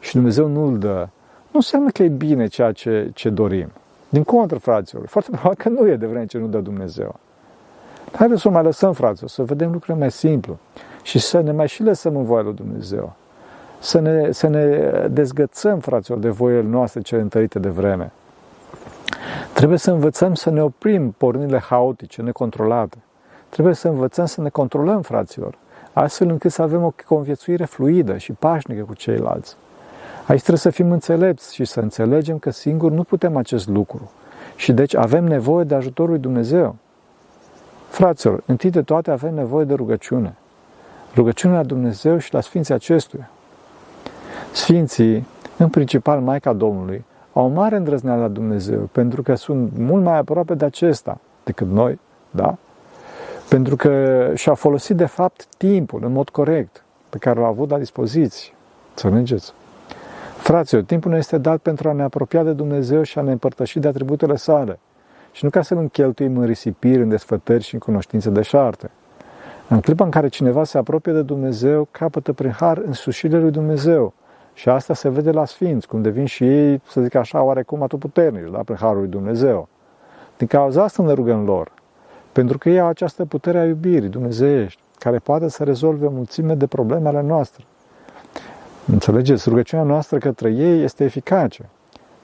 și 0.00 0.14
Dumnezeu 0.14 0.46
nu 0.46 0.66
îl 0.66 0.78
dă, 0.78 1.08
nu 1.54 1.60
înseamnă 1.60 1.90
că 1.90 2.02
e 2.02 2.08
bine 2.08 2.46
ceea 2.46 2.72
ce, 2.72 3.10
ce 3.14 3.30
dorim. 3.30 3.68
Din 4.08 4.22
contră, 4.22 4.58
fraților, 4.58 5.06
foarte 5.06 5.30
probabil 5.30 5.58
că 5.58 5.68
nu 5.68 5.88
e 5.88 5.96
de 5.96 6.06
vreme 6.06 6.26
ce 6.26 6.38
nu 6.38 6.46
dă 6.46 6.58
Dumnezeu. 6.58 7.14
Haideți 8.12 8.40
să 8.40 8.48
o 8.48 8.50
mai 8.50 8.62
lăsăm, 8.62 8.92
fraților, 8.92 9.30
să 9.30 9.42
vedem 9.42 9.72
lucrurile 9.72 9.98
mai 9.98 10.10
simplu 10.10 10.58
și 11.02 11.18
să 11.18 11.40
ne 11.40 11.52
mai 11.52 11.68
și 11.68 11.82
lăsăm 11.82 12.16
în 12.16 12.24
voia 12.24 12.42
lui 12.42 12.54
Dumnezeu. 12.54 13.12
Să 13.78 14.00
ne, 14.00 14.32
să 14.32 14.46
ne 14.46 14.90
dezgățăm, 15.10 15.78
fraților, 15.78 16.18
de 16.18 16.28
voile 16.28 16.62
noastre 16.62 17.00
cele 17.00 17.20
întărite 17.20 17.58
de 17.58 17.68
vreme. 17.68 18.12
Trebuie 19.52 19.78
să 19.78 19.90
învățăm 19.90 20.34
să 20.34 20.50
ne 20.50 20.62
oprim 20.62 21.10
pornirile 21.10 21.58
haotice, 21.58 22.22
necontrolate. 22.22 22.98
Trebuie 23.48 23.74
să 23.74 23.88
învățăm 23.88 24.26
să 24.26 24.40
ne 24.40 24.48
controlăm, 24.48 25.02
fraților, 25.02 25.54
astfel 25.92 26.28
încât 26.28 26.52
să 26.52 26.62
avem 26.62 26.84
o 26.84 26.92
conviețuire 27.06 27.64
fluidă 27.64 28.16
și 28.16 28.32
pașnică 28.32 28.82
cu 28.82 28.94
ceilalți. 28.94 29.56
Aici 30.26 30.40
trebuie 30.40 30.58
să 30.58 30.70
fim 30.70 30.90
înțelepți 30.90 31.54
și 31.54 31.64
să 31.64 31.80
înțelegem 31.80 32.38
că 32.38 32.50
singur 32.50 32.90
nu 32.90 33.02
putem 33.02 33.36
acest 33.36 33.68
lucru. 33.68 34.10
Și 34.56 34.72
deci 34.72 34.94
avem 34.94 35.24
nevoie 35.24 35.64
de 35.64 35.74
ajutorul 35.74 36.10
lui 36.10 36.20
Dumnezeu. 36.20 36.76
Fraților, 37.88 38.42
întâi 38.46 38.70
de 38.70 38.82
toate 38.82 39.10
avem 39.10 39.34
nevoie 39.34 39.64
de 39.64 39.74
rugăciune. 39.74 40.34
Rugăciunea 41.14 41.56
la 41.56 41.62
Dumnezeu 41.62 42.18
și 42.18 42.32
la 42.32 42.40
Sfinții 42.40 42.74
acestuia. 42.74 43.30
Sfinții, 44.52 45.26
în 45.56 45.68
principal 45.68 46.20
Maica 46.20 46.52
Domnului, 46.52 47.04
au 47.34 47.44
o 47.44 47.48
mare 47.48 47.76
îndrăzneală 47.76 48.20
la 48.20 48.28
Dumnezeu, 48.28 48.88
pentru 48.92 49.22
că 49.22 49.34
sunt 49.34 49.78
mult 49.78 50.04
mai 50.04 50.18
aproape 50.18 50.54
de 50.54 50.64
acesta 50.64 51.18
decât 51.44 51.66
noi, 51.66 52.00
da? 52.30 52.56
Pentru 53.48 53.76
că 53.76 54.30
și-a 54.34 54.54
folosit, 54.54 54.96
de 54.96 55.06
fapt, 55.06 55.46
timpul 55.56 56.04
în 56.04 56.12
mod 56.12 56.28
corect 56.28 56.84
pe 57.08 57.18
care 57.18 57.40
l-a 57.40 57.46
avut 57.46 57.70
la 57.70 57.78
dispoziție. 57.78 58.52
Să 58.94 59.08
mergeți. 59.08 59.52
Fraților, 60.36 60.82
timpul 60.82 61.10
ne 61.10 61.16
este 61.16 61.38
dat 61.38 61.58
pentru 61.58 61.88
a 61.88 61.92
ne 61.92 62.02
apropia 62.02 62.42
de 62.42 62.52
Dumnezeu 62.52 63.02
și 63.02 63.18
a 63.18 63.22
ne 63.22 63.30
împărtăși 63.30 63.78
de 63.78 63.88
atributele 63.88 64.36
sale. 64.36 64.78
Și 65.32 65.44
nu 65.44 65.50
ca 65.50 65.62
să 65.62 65.74
nu 65.74 65.88
cheltuim 65.88 66.36
în 66.36 66.46
risipiri, 66.46 67.02
în 67.02 67.08
desfătări 67.08 67.62
și 67.62 67.74
în 67.74 67.80
cunoștințe 67.80 68.30
de 68.30 68.42
șarte. 68.42 68.90
În 69.68 69.80
clipa 69.80 70.04
în 70.04 70.10
care 70.10 70.28
cineva 70.28 70.64
se 70.64 70.78
apropie 70.78 71.12
de 71.12 71.22
Dumnezeu, 71.22 71.88
capătă 71.90 72.32
prin 72.32 72.50
har 72.50 72.82
însușirea 72.86 73.38
lui 73.38 73.50
Dumnezeu. 73.50 74.14
Și 74.54 74.68
asta 74.68 74.94
se 74.94 75.08
vede 75.08 75.30
la 75.30 75.44
sfinți, 75.44 75.86
cum 75.88 76.02
devin 76.02 76.24
și 76.24 76.44
ei, 76.44 76.82
să 76.88 77.00
zic 77.00 77.14
așa, 77.14 77.42
oarecum 77.42 77.82
atotputernici, 77.82 78.50
da, 78.50 78.58
prin 78.58 78.76
harul 78.76 78.98
lui 78.98 79.08
Dumnezeu. 79.08 79.68
Din 80.36 80.46
cauza 80.46 80.82
asta 80.82 81.02
ne 81.02 81.12
rugăm 81.12 81.44
lor, 81.44 81.72
pentru 82.32 82.58
că 82.58 82.68
ei 82.68 82.80
au 82.80 82.88
această 82.88 83.24
putere 83.24 83.58
a 83.58 83.66
iubirii 83.66 84.08
dumnezeiești, 84.08 84.80
care 84.98 85.18
poate 85.18 85.48
să 85.48 85.64
rezolve 85.64 86.06
o 86.06 86.10
mulțime 86.10 86.54
de 86.54 86.66
probleme 86.66 87.08
ale 87.08 87.22
noastre. 87.22 87.64
Înțelegeți? 88.86 89.48
Rugăciunea 89.48 89.84
noastră 89.84 90.18
către 90.18 90.50
ei 90.50 90.82
este 90.82 91.04
eficace. 91.04 91.68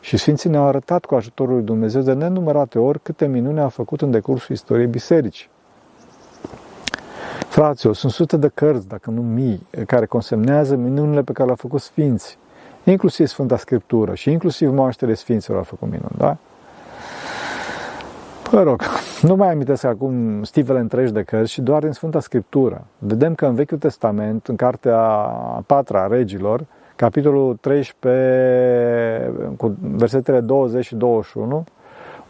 Și 0.00 0.16
Sfinții 0.16 0.50
ne-au 0.50 0.66
arătat 0.66 1.04
cu 1.04 1.14
ajutorul 1.14 1.54
lui 1.54 1.64
Dumnezeu 1.64 2.02
de 2.02 2.12
nenumărate 2.12 2.78
ori 2.78 3.00
câte 3.02 3.26
minuni 3.26 3.60
au 3.60 3.68
făcut 3.68 4.00
în 4.00 4.10
decursul 4.10 4.54
istoriei 4.54 4.86
bisericii. 4.86 5.48
Fraților, 7.60 7.94
sunt 7.94 8.12
sute 8.12 8.36
de 8.36 8.50
cărți, 8.54 8.88
dacă 8.88 9.10
nu 9.10 9.22
mii, 9.22 9.66
care 9.86 10.06
consemnează 10.06 10.76
minunile 10.76 11.22
pe 11.22 11.32
care 11.32 11.44
le-au 11.44 11.56
făcut 11.56 11.80
Sfinții. 11.80 12.36
Inclusiv 12.84 13.26
Sfânta 13.26 13.56
Scriptură 13.56 14.14
și 14.14 14.30
inclusiv 14.30 14.72
moaștele 14.72 15.14
Sfinților 15.14 15.58
au 15.58 15.64
făcut 15.64 15.88
minuni, 15.88 16.14
da? 16.16 16.36
Mă 18.52 18.62
rog, 18.62 18.82
nu 19.28 19.36
mai 19.36 19.50
amintesc 19.50 19.84
acum 19.84 20.42
stivele 20.42 20.78
întregi 20.78 21.12
de 21.12 21.22
cărți 21.22 21.52
și 21.52 21.60
doar 21.60 21.82
din 21.82 21.92
Sfânta 21.92 22.20
Scriptură. 22.20 22.84
Vedem 22.98 23.34
că 23.34 23.46
în 23.46 23.54
Vechiul 23.54 23.78
Testament, 23.78 24.46
în 24.46 24.56
cartea 24.56 24.98
a 24.98 25.62
patra 25.66 26.02
a 26.02 26.06
regilor, 26.06 26.64
capitolul 26.96 27.56
13, 27.60 29.32
cu 29.56 29.76
versetele 29.80 30.40
20 30.40 30.84
și 30.84 30.94
21, 30.94 31.64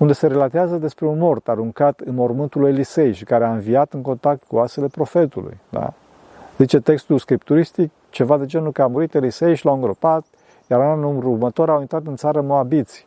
unde 0.01 0.13
se 0.13 0.27
relatează 0.27 0.77
despre 0.77 1.07
un 1.07 1.19
mort 1.19 1.49
aruncat 1.49 2.01
în 2.05 2.15
mormântul 2.15 2.61
lui 2.61 2.71
Elisei 2.71 3.13
și 3.13 3.25
care 3.25 3.45
a 3.45 3.53
înviat 3.53 3.93
în 3.93 4.03
contact 4.03 4.43
cu 4.47 4.57
oasele 4.57 4.87
profetului. 4.87 5.57
Da? 5.71 5.93
Zice 6.59 6.81
textul 6.81 7.19
scripturistic 7.19 7.91
ceva 8.11 8.39
de 8.39 8.47
genul 8.47 8.73
că 8.73 8.83
a 8.83 8.87
murit 8.87 9.15
Elisei 9.15 9.55
și 9.55 9.65
l-au 9.65 9.75
îngropat, 9.75 10.25
iar 10.67 10.81
anul 10.81 11.25
următor 11.25 11.71
au 11.71 11.81
intrat 11.81 12.07
în 12.07 12.17
țară 12.17 12.41
moabiți. 12.41 13.07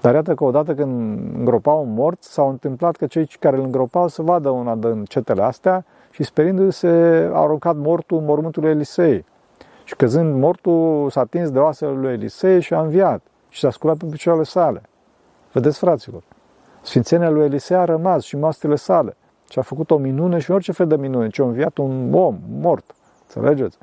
Dar 0.00 0.14
iată 0.14 0.34
că 0.34 0.44
odată 0.44 0.74
când 0.74 1.18
îngropau 1.36 1.82
un 1.82 1.94
mort, 1.94 2.22
s-au 2.22 2.48
întâmplat 2.48 2.96
că 2.96 3.06
cei 3.06 3.26
care 3.40 3.56
îl 3.56 3.62
îngropau 3.62 4.08
să 4.08 4.22
vadă 4.22 4.48
una 4.48 4.74
din 4.74 5.04
cetele 5.04 5.42
astea 5.42 5.84
și 6.10 6.22
sperindu-se 6.22 6.88
au 7.32 7.44
aruncat 7.44 7.76
mortul 7.76 8.18
în 8.18 8.24
mormântul 8.24 8.62
lui 8.62 8.70
Elisei. 8.70 9.24
Și 9.84 9.96
căzând 9.96 10.40
mortul 10.40 11.10
s-a 11.10 11.20
atins 11.20 11.50
de 11.50 11.58
oasele 11.58 11.90
lui 11.90 12.12
Elisei 12.12 12.60
și 12.60 12.74
a 12.74 12.80
înviat 12.80 13.22
și 13.48 13.60
s-a 13.60 13.70
sculat 13.70 13.96
pe 13.96 14.04
picioarele 14.10 14.44
sale. 14.44 14.82
Vedeți, 15.54 15.78
fraților, 15.78 16.22
Sfințenia 16.82 17.30
lui 17.30 17.44
Elisei 17.44 17.76
a 17.76 17.84
rămas 17.84 18.22
și 18.22 18.36
moastele 18.36 18.74
sale. 18.74 19.16
și 19.50 19.58
a 19.58 19.62
făcut 19.62 19.90
o 19.90 19.96
minune 19.96 20.38
și 20.38 20.50
orice 20.50 20.72
fel 20.72 20.86
de 20.86 20.96
minune, 20.96 21.28
ce 21.28 21.42
a 21.42 21.44
înviat 21.44 21.76
un 21.76 22.14
om 22.14 22.38
mort. 22.48 22.94
Înțelegeți? 23.22 23.78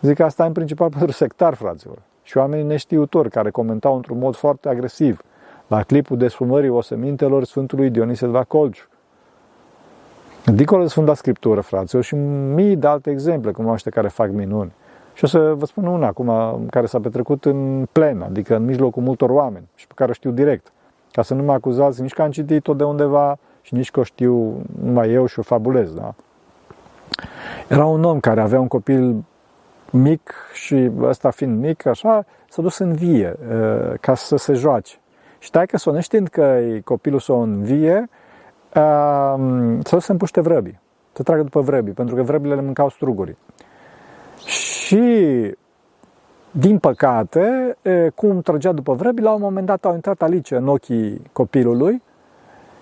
Zic 0.00 0.16
că 0.16 0.24
asta 0.24 0.44
e 0.44 0.46
în 0.46 0.52
principal 0.52 0.88
pentru 0.96 1.10
sectar, 1.10 1.54
fraților. 1.54 1.98
Și 2.22 2.36
oamenii 2.36 2.64
neștiutori 2.64 3.30
care 3.30 3.50
comentau 3.50 3.94
într-un 3.94 4.18
mod 4.18 4.34
foarte 4.34 4.68
agresiv 4.68 5.20
la 5.66 5.82
clipul 5.82 6.16
desfumării 6.16 6.68
osemintelor 6.68 7.44
Sfântului 7.44 7.90
Dionisie 7.90 8.26
de 8.26 8.32
la 8.32 8.44
Colciu. 8.44 8.88
Dincolo 10.44 10.82
de 10.82 10.88
Sfânta 10.88 11.14
Scriptură, 11.14 11.60
fraților, 11.60 12.04
și 12.04 12.14
mii 12.14 12.76
de 12.76 12.86
alte 12.86 13.10
exemple, 13.10 13.50
cunoaște 13.52 13.90
care 13.90 14.08
fac 14.08 14.30
minuni. 14.30 14.72
Și 15.14 15.24
o 15.24 15.26
să 15.26 15.54
vă 15.56 15.66
spun 15.66 15.86
una 15.86 16.06
acum, 16.06 16.30
care 16.70 16.86
s-a 16.86 17.00
petrecut 17.00 17.44
în 17.44 17.86
plen, 17.92 18.22
adică 18.22 18.56
în 18.56 18.64
mijlocul 18.64 19.02
multor 19.02 19.30
oameni 19.30 19.68
și 19.74 19.86
pe 19.86 19.92
care 19.96 20.10
o 20.10 20.14
știu 20.14 20.30
direct. 20.30 20.72
Ca 21.12 21.22
să 21.22 21.34
nu 21.34 21.42
mă 21.42 21.52
acuzați 21.52 22.02
nici 22.02 22.12
că 22.12 22.22
am 22.22 22.30
citit-o 22.30 22.74
de 22.74 22.84
undeva 22.84 23.38
și 23.62 23.74
nici 23.74 23.90
că 23.90 24.00
o 24.00 24.02
știu 24.02 24.62
numai 24.82 25.10
eu 25.10 25.26
și 25.26 25.38
o 25.38 25.42
fabulez, 25.42 25.92
da? 25.92 26.14
Era 27.68 27.84
un 27.84 28.04
om 28.04 28.20
care 28.20 28.40
avea 28.40 28.60
un 28.60 28.68
copil 28.68 29.24
mic 29.90 30.34
și 30.52 30.90
ăsta 31.00 31.30
fiind 31.30 31.60
mic, 31.60 31.86
așa, 31.86 32.24
s-a 32.48 32.62
dus 32.62 32.78
în 32.78 32.92
vie 32.92 33.36
ca 34.00 34.14
să 34.14 34.36
se 34.36 34.52
joace. 34.52 34.96
Și 35.38 35.50
tai 35.50 35.66
că 35.66 35.76
s-o 35.76 35.92
neștiind 35.92 36.28
că 36.28 36.60
copilul 36.84 37.20
să 37.20 37.32
o 37.32 37.38
învie, 37.38 38.08
s-a 38.72 39.90
dus 39.90 40.04
să 40.04 40.12
împuște 40.12 40.40
vrăbii, 40.40 40.80
să 41.12 41.22
tragă 41.22 41.42
după 41.42 41.60
vrăbii, 41.60 41.92
pentru 41.92 42.14
că 42.14 42.22
vrăbile 42.22 42.54
le 42.54 42.60
mâncau 42.60 42.88
strugurii. 42.88 43.36
Și, 44.46 45.54
din 46.52 46.78
păcate, 46.78 47.76
cum 48.14 48.40
trăgea 48.40 48.72
după 48.72 48.94
vrăbii, 48.94 49.22
la 49.22 49.32
un 49.32 49.40
moment 49.40 49.66
dat 49.66 49.84
au 49.84 49.94
intrat 49.94 50.22
alice 50.22 50.56
în 50.56 50.68
ochii 50.68 51.22
copilului 51.32 52.02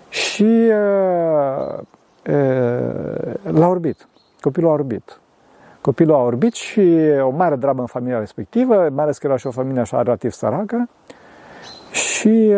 și 0.09 0.67
l-a 3.43 3.67
orbit. 3.67 4.07
Copilul 4.41 4.69
a 4.69 4.73
orbit. 4.73 5.19
Copilul 5.81 6.15
a 6.15 6.23
orbit 6.23 6.53
și 6.53 6.97
o 7.21 7.29
mare 7.29 7.55
dramă 7.55 7.79
în 7.79 7.85
familia 7.85 8.19
respectivă, 8.19 8.89
mai 8.91 9.03
ales 9.03 9.17
că 9.17 9.27
era 9.27 9.37
și 9.37 9.47
o 9.47 9.51
familie 9.51 9.81
așa 9.81 10.01
relativ 10.01 10.31
săracă. 10.31 10.89
Și 11.91 12.53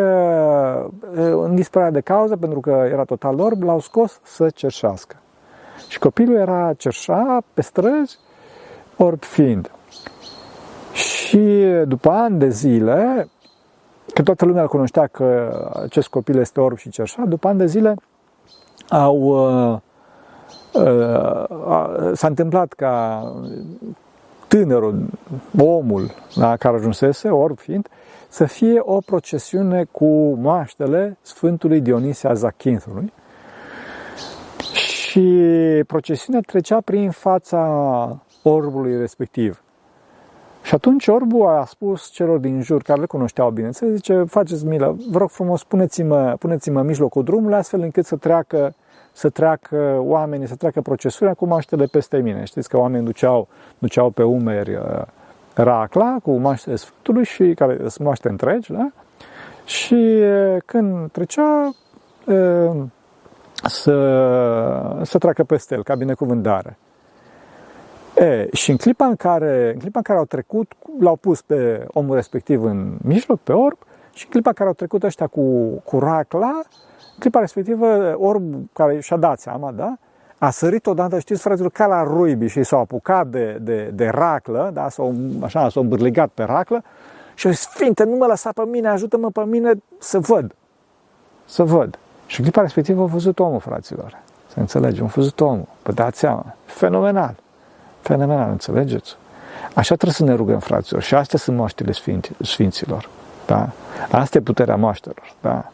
în 1.32 1.56
disperarea 1.56 1.93
de 1.93 2.02
cauză, 2.02 2.38
pentru 2.38 2.60
că 2.60 2.69
era 2.91 3.04
total 3.04 3.39
orb, 3.39 3.63
l-au 3.63 3.80
scos 3.80 4.19
să 4.23 4.49
cerșească. 4.49 5.15
Și 5.88 5.99
copilul 5.99 6.36
era 6.36 6.73
cerșa 6.78 7.43
pe 7.54 7.62
străzi, 7.62 8.19
orb 8.97 9.23
fiind. 9.23 9.71
Și 10.93 11.65
după 11.86 12.10
ani 12.10 12.39
de 12.39 12.49
zile, 12.49 13.27
că 14.13 14.21
toată 14.21 14.45
lumea 14.45 14.62
îl 14.62 14.67
cunoștea 14.67 15.08
că 15.08 15.51
acest 15.84 16.08
copil 16.08 16.39
este 16.39 16.60
orb 16.60 16.77
și 16.77 16.89
cerșa, 16.89 17.23
după 17.27 17.47
ani 17.47 17.58
de 17.58 17.65
zile 17.65 17.95
au 18.89 19.17
uh, 19.21 19.77
uh, 20.73 22.12
s-a 22.13 22.27
întâmplat 22.27 22.73
ca 22.73 23.23
tânărul, 24.47 25.06
omul 25.60 26.12
la 26.34 26.58
care 26.58 26.75
ajunsese, 26.75 27.29
orb 27.29 27.58
fiind, 27.58 27.88
să 28.27 28.45
fie 28.45 28.79
o 28.79 28.97
procesiune 28.99 29.84
cu 29.91 30.34
moaștele 30.34 31.17
Sfântului 31.21 31.82
Dionisie 31.82 32.29
a 32.29 32.34
Zachinthului. 32.34 33.13
Și 34.73 35.43
procesiunea 35.88 36.41
trecea 36.41 36.82
prin 36.82 37.12
fața 37.12 37.62
orbului 38.43 38.97
respectiv. 38.97 39.62
Și 40.63 40.76
atunci 40.76 41.08
orbul 41.08 41.47
a 41.47 41.65
spus 41.65 42.10
celor 42.10 42.38
din 42.38 42.62
jur, 42.62 42.82
care 42.82 42.99
le 42.99 43.06
cunoșteau 43.06 43.49
bine, 43.49 43.71
să 43.71 43.86
zice, 43.93 44.23
faceți 44.28 44.65
milă, 44.65 44.97
vă 45.10 45.17
rog 45.17 45.30
frumos, 45.30 45.63
puneți-mă, 45.63 46.36
puneți-mă 46.39 46.80
în 46.80 46.86
mijlocul 46.86 47.23
drumului, 47.23 47.56
astfel 47.56 47.82
încât 47.82 48.06
să 48.06 48.15
treacă, 48.15 48.73
să 49.12 49.30
treacă 49.30 49.97
oamenii, 49.99 50.47
să 50.47 50.56
treacă 50.56 50.82
procesiunea 50.82 51.34
cu 51.34 51.45
maștele 51.45 51.86
peste 51.86 52.17
mine. 52.17 52.43
Știți 52.43 52.69
că 52.69 52.78
oamenii 52.78 53.06
duceau, 53.06 53.47
duceau 53.78 54.10
pe 54.10 54.23
umeri 54.23 54.76
uh, 54.76 55.02
racla 55.54 56.17
cu 56.23 56.32
maștele 56.32 56.76
Sfântului 56.76 57.23
și 57.23 57.54
care 57.54 57.78
sunt 57.78 58.08
maște 58.08 58.30
întregi, 58.30 58.71
da? 58.71 58.89
Și 59.65 59.93
uh, 59.93 60.58
când 60.65 61.12
trecea, 61.12 61.73
uh, 62.26 62.84
să, 63.65 64.99
să 65.02 65.17
treacă 65.17 65.43
peste 65.43 65.76
el, 65.76 65.84
ca 65.84 65.95
binecuvântare. 65.95 66.78
E, 68.15 68.47
și 68.52 68.71
în 68.71 68.78
clipa 68.78 69.06
în, 69.06 69.15
care, 69.15 69.71
în 69.73 69.80
clipa 69.80 69.97
în 69.97 70.04
care 70.04 70.19
au 70.19 70.26
trecut, 70.26 70.71
l-au 70.99 71.15
pus 71.15 71.41
pe 71.41 71.86
omul 71.88 72.15
respectiv 72.15 72.63
în 72.63 72.97
mijloc, 73.02 73.39
pe 73.39 73.54
orb, 73.54 73.78
și 74.13 74.23
în 74.26 74.32
clipa 74.32 74.49
în 74.49 74.56
care 74.56 74.69
au 74.69 74.76
trecut 74.76 75.04
ăștia 75.04 75.28
cu, 75.28 75.69
cu 75.84 75.99
racla, 75.99 76.62
în 77.13 77.19
clipa 77.19 77.39
respectivă, 77.39 78.15
orb 78.17 78.43
care 78.73 78.99
și-a 78.99 79.17
dat 79.17 79.39
seama, 79.39 79.71
da? 79.71 79.97
A 80.38 80.49
sărit 80.49 80.86
odată, 80.86 81.19
știți, 81.19 81.41
fraților, 81.41 81.71
ca 81.71 81.86
la 81.86 82.04
ruibi 82.04 82.47
și 82.47 82.63
s-au 82.63 82.80
apucat 82.80 83.28
de, 83.28 83.58
de, 83.62 83.91
de 83.93 84.08
raclă, 84.08 84.69
da? 84.73 84.89
S-au, 84.89 85.15
așa, 85.41 85.69
s-au 85.69 85.82
îmbârligat 85.82 86.30
pe 86.34 86.43
raclă 86.43 86.84
și 87.34 87.45
au 87.45 87.52
zis, 87.52 87.62
Sfinte, 87.62 88.04
nu 88.04 88.15
mă 88.15 88.26
lăsa 88.26 88.52
pe 88.52 88.63
mine, 88.65 88.88
ajută-mă 88.88 89.30
pe 89.30 89.43
mine 89.45 89.71
să 89.99 90.19
văd. 90.19 90.56
Să 91.45 91.63
văd. 91.63 91.97
Și 92.26 92.39
în 92.39 92.45
clipa 92.45 92.62
respectivă 92.62 93.02
au 93.02 93.08
văzut 93.08 93.39
omul, 93.39 93.60
fraților. 93.60 94.21
Să 94.47 94.60
înțelegem, 94.60 95.04
au 95.04 95.12
văzut 95.15 95.39
omul. 95.39 95.67
Vă 95.84 95.91
dați 95.91 96.19
seama. 96.19 96.56
Fenomenal. 96.65 97.42
Fenomenal, 98.04 98.50
înțelegeți? 98.50 99.16
Așa 99.74 99.96
trebuie 99.96 100.13
să 100.13 100.24
ne 100.24 100.34
rugăm, 100.34 100.60
fraților. 100.60 101.02
Și 101.02 101.16
astea 101.16 101.39
sunt 101.39 101.58
moaștele 101.58 101.92
sfinților. 102.42 103.10
Da? 103.46 103.70
Asta 104.12 104.38
e 104.38 104.42
puterea 104.42 104.76
moaștelor. 104.76 105.34
Da? 105.42 105.72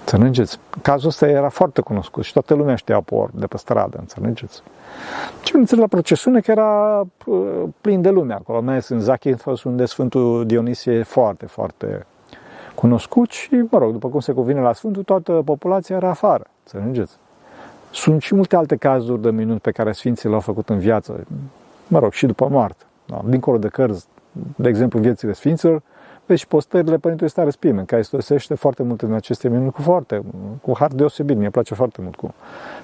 Înțelegeți? 0.00 0.58
Cazul 0.82 1.08
ăsta 1.08 1.28
era 1.28 1.48
foarte 1.48 1.80
cunoscut 1.80 2.24
și 2.24 2.32
toată 2.32 2.54
lumea 2.54 2.74
știa 2.74 3.00
pe 3.00 3.14
ori 3.14 3.38
de 3.38 3.46
pe 3.46 3.56
stradă, 3.56 3.96
înțelegeți? 3.98 4.62
Și 5.42 5.50
bineînțeles 5.50 5.82
la 5.82 5.88
procesiune 5.88 6.40
că 6.40 6.50
era 6.50 7.02
plin 7.80 8.02
de 8.02 8.10
lume 8.10 8.34
acolo, 8.34 8.60
mai 8.60 8.72
ales 8.72 8.88
în 8.88 9.00
Zakynthos, 9.00 9.62
unde 9.62 9.84
Sfântul 9.84 10.46
Dionisie 10.46 10.92
e 10.92 11.02
foarte, 11.02 11.46
foarte 11.46 12.06
cunoscut 12.74 13.30
și, 13.30 13.64
mă 13.70 13.78
rog, 13.78 13.92
după 13.92 14.08
cum 14.08 14.20
se 14.20 14.32
cuvine 14.32 14.60
la 14.60 14.72
Sfântul, 14.72 15.02
toată 15.02 15.42
populația 15.44 15.96
era 15.96 16.08
afară, 16.08 16.44
înțelegeți? 16.64 17.16
Sunt 17.92 18.22
și 18.22 18.34
multe 18.34 18.56
alte 18.56 18.76
cazuri 18.76 19.22
de 19.22 19.30
minuni 19.30 19.60
pe 19.60 19.70
care 19.70 19.92
Sfinții 19.92 20.28
le-au 20.28 20.40
făcut 20.40 20.68
în 20.68 20.78
viață, 20.78 21.26
mă 21.86 21.98
rog, 21.98 22.12
și 22.12 22.26
după 22.26 22.48
moarte. 22.50 22.84
Da? 23.06 23.20
Dincolo 23.24 23.58
de 23.58 23.68
cărți, 23.68 24.06
de 24.56 24.68
exemplu, 24.68 25.00
viețile 25.00 25.32
Sfinților, 25.32 25.82
vezi 26.26 26.40
și 26.40 26.46
postările 26.46 26.98
Părintelui 26.98 27.30
Stare 27.30 27.50
Spimen, 27.50 27.84
care 27.84 28.00
istosește 28.00 28.54
foarte 28.54 28.82
multe 28.82 29.06
din 29.06 29.14
aceste 29.14 29.48
minuni 29.48 29.70
cu 29.70 29.82
foarte, 29.82 30.22
cu 30.62 30.72
har 30.78 30.90
deosebit, 30.92 31.36
mi-e 31.36 31.50
place 31.50 31.74
foarte 31.74 32.00
mult 32.02 32.16
cu. 32.16 32.34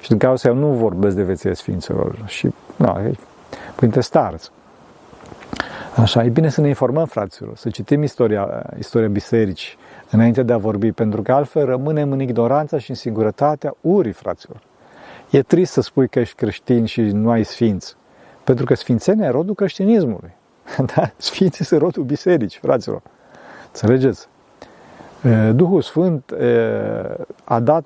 Și 0.00 0.08
din 0.08 0.18
cauza 0.18 0.48
eu 0.48 0.54
nu 0.54 0.66
vorbesc 0.66 1.16
de 1.16 1.22
viețile 1.22 1.52
Sfinților 1.52 2.22
și, 2.26 2.50
da, 2.76 3.02
e 3.04 3.14
Părinte 3.74 4.00
Stareț. 4.00 4.50
Așa, 5.96 6.24
e 6.24 6.28
bine 6.28 6.48
să 6.48 6.60
ne 6.60 6.68
informăm, 6.68 7.06
fraților, 7.06 7.56
să 7.56 7.68
citim 7.68 8.02
istoria, 8.02 8.62
istoria 8.78 9.08
bisericii 9.08 9.76
înainte 10.10 10.42
de 10.42 10.52
a 10.52 10.58
vorbi, 10.58 10.92
pentru 10.92 11.22
că 11.22 11.32
altfel 11.32 11.64
rămânem 11.64 12.12
în 12.12 12.20
ignoranța 12.20 12.78
și 12.78 12.90
în 12.90 12.96
singurătatea 12.96 13.74
urii, 13.80 14.12
fraților. 14.12 14.60
E 15.34 15.42
trist 15.42 15.72
să 15.72 15.80
spui 15.80 16.08
că 16.08 16.18
ești 16.18 16.34
creștin 16.34 16.84
și 16.84 17.00
nu 17.00 17.30
ai 17.30 17.44
sfinți. 17.44 17.96
Pentru 18.44 18.64
că 18.64 18.74
sfințenia 18.74 19.26
e 19.26 19.30
rodul 19.30 19.54
creștinismului. 19.54 20.30
Da? 20.94 21.10
Sfinții 21.16 21.64
sunt 21.64 21.80
rodul 21.80 22.02
bisericii, 22.02 22.60
fraților. 22.62 23.02
Înțelegeți? 23.66 24.28
Duhul 25.54 25.82
Sfânt 25.82 26.34
a 27.44 27.60
dat 27.60 27.84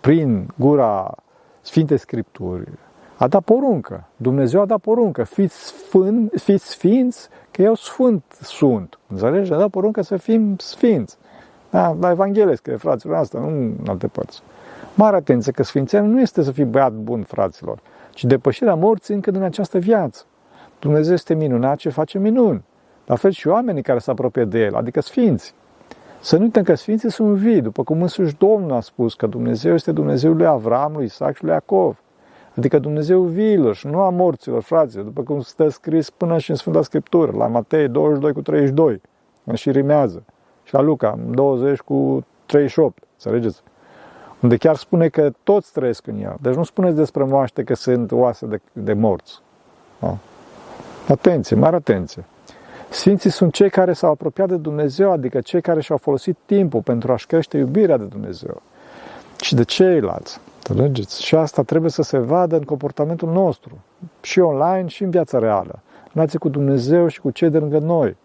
prin 0.00 0.48
gura 0.56 1.14
Sfinte 1.60 1.96
Scripturi, 1.96 2.68
a 3.16 3.28
dat 3.28 3.42
poruncă. 3.42 4.04
Dumnezeu 4.16 4.60
a 4.60 4.64
dat 4.64 4.78
poruncă. 4.78 5.22
Fiți, 5.24 5.66
sfânt, 5.66 6.32
fiți 6.36 6.68
sfinți, 6.68 7.28
că 7.50 7.62
eu 7.62 7.74
sfânt 7.74 8.22
sunt. 8.42 8.98
Înțelegi? 9.06 9.52
A 9.52 9.56
dat 9.56 9.70
poruncă 9.70 10.02
să 10.02 10.16
fim 10.16 10.56
sfinți. 10.58 11.16
Da? 11.70 11.96
La 12.00 12.10
Evanghelie 12.10 12.54
scrie, 12.56 12.76
fraților, 12.76 13.16
asta, 13.16 13.38
nu 13.38 13.46
în 13.46 13.76
alte 13.86 14.06
părți. 14.06 14.42
Mare 14.94 15.16
atenție 15.16 15.52
că 15.52 15.62
sfințenia 15.62 16.08
nu 16.08 16.20
este 16.20 16.42
să 16.42 16.52
fii 16.52 16.64
băiat 16.64 16.92
bun, 16.92 17.22
fraților, 17.22 17.78
ci 18.10 18.24
depășirea 18.24 18.74
morții 18.74 19.14
încă 19.14 19.30
din 19.30 19.42
această 19.42 19.78
viață. 19.78 20.24
Dumnezeu 20.78 21.14
este 21.14 21.34
minunat 21.34 21.76
ce 21.76 21.88
face 21.88 22.18
minuni. 22.18 22.64
La 23.06 23.14
fel 23.14 23.30
și 23.30 23.48
oamenii 23.48 23.82
care 23.82 23.98
se 23.98 24.10
apropie 24.10 24.44
de 24.44 24.58
El, 24.58 24.74
adică 24.74 25.00
sfinți. 25.00 25.54
Să 26.20 26.36
nu 26.36 26.42
uităm 26.42 26.62
că 26.62 26.74
sfinții 26.74 27.10
sunt 27.10 27.36
vii, 27.36 27.60
după 27.60 27.82
cum 27.82 28.02
însuși 28.02 28.36
Domnul 28.36 28.72
a 28.72 28.80
spus 28.80 29.14
că 29.14 29.26
Dumnezeu 29.26 29.74
este 29.74 29.92
Dumnezeul 29.92 30.36
lui 30.36 30.46
Avram, 30.46 30.92
lui 30.94 31.04
Isaac 31.04 31.36
și 31.36 31.44
lui 31.44 31.52
Iacov. 31.52 32.00
Adică 32.56 32.78
Dumnezeu 32.78 33.22
viilor 33.22 33.74
și 33.74 33.86
nu 33.86 34.00
a 34.00 34.10
morților, 34.10 34.62
fraților, 34.62 35.04
după 35.04 35.22
cum 35.22 35.40
stă 35.40 35.68
scris 35.68 36.10
până 36.10 36.38
și 36.38 36.50
în 36.50 36.56
Sfânta 36.56 36.82
Scriptură, 36.82 37.32
la 37.36 37.46
Matei 37.46 37.88
22 37.88 38.32
cu 38.32 38.42
32, 38.42 39.00
și 39.54 39.70
rimează, 39.70 40.24
și 40.62 40.74
la 40.74 40.80
Luca 40.80 41.18
20 41.30 41.78
cu 41.78 42.26
38, 42.46 43.02
înțelegeți? 43.12 43.62
Unde 44.40 44.56
chiar 44.56 44.76
spune 44.76 45.08
că 45.08 45.32
toți 45.42 45.72
trăiesc 45.72 46.06
în 46.06 46.20
ea. 46.20 46.36
Deci 46.40 46.54
nu 46.54 46.64
spuneți 46.64 46.96
despre 46.96 47.24
moaște 47.24 47.62
că 47.62 47.74
sunt 47.74 48.12
oase 48.12 48.46
de, 48.46 48.60
de 48.72 48.92
morți. 48.92 49.40
Da? 50.00 50.16
Atenție, 51.08 51.56
mare 51.56 51.76
atenție. 51.76 52.24
Sfinții 52.88 53.30
sunt 53.30 53.52
cei 53.52 53.70
care 53.70 53.92
s-au 53.92 54.10
apropiat 54.10 54.48
de 54.48 54.56
Dumnezeu, 54.56 55.12
adică 55.12 55.40
cei 55.40 55.60
care 55.60 55.80
și-au 55.80 55.98
folosit 55.98 56.36
timpul 56.44 56.80
pentru 56.80 57.12
a-și 57.12 57.26
crește 57.26 57.58
iubirea 57.58 57.96
de 57.96 58.04
Dumnezeu 58.04 58.62
și 59.40 59.54
de 59.54 59.62
ceilalți. 59.62 60.40
Înțelegeți? 60.68 61.22
Și 61.22 61.34
asta 61.34 61.62
trebuie 61.62 61.90
să 61.90 62.02
se 62.02 62.18
vadă 62.18 62.56
în 62.56 62.62
comportamentul 62.62 63.28
nostru, 63.28 63.78
și 64.20 64.40
online, 64.40 64.88
și 64.88 65.02
în 65.02 65.10
viața 65.10 65.38
reală. 65.38 65.78
Relație 66.12 66.38
cu 66.38 66.48
Dumnezeu 66.48 67.08
și 67.08 67.20
cu 67.20 67.30
cei 67.30 67.50
de 67.50 67.58
lângă 67.58 67.78
noi. 67.78 68.16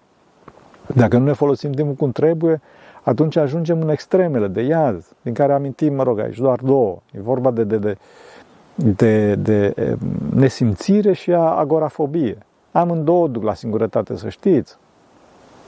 Dacă 0.96 1.18
nu 1.18 1.24
ne 1.24 1.34
folosim 1.34 1.72
timpul 1.72 1.94
cum 1.94 2.12
trebuie, 2.12 2.62
atunci 3.04 3.36
ajungem 3.36 3.82
în 3.82 3.90
extremele 3.90 4.48
de 4.48 4.62
iad, 4.62 5.06
din 5.22 5.34
care 5.34 5.54
amintim, 5.54 5.94
mă 5.94 6.04
rog, 6.04 6.20
aici 6.20 6.38
doar 6.38 6.60
două. 6.64 7.00
E 7.12 7.22
vorba 7.22 7.52
de, 7.52 7.64
de, 7.64 7.78
de, 7.78 7.98
de, 8.76 9.36
de 9.36 9.98
nesimțire 10.36 11.14
și 11.14 11.32
agorafobie. 11.34 12.38
Amândouă 12.72 13.28
duc 13.28 13.44
la 13.44 13.54
singurătate, 13.54 14.16
să 14.16 14.30
știți. 14.30 14.78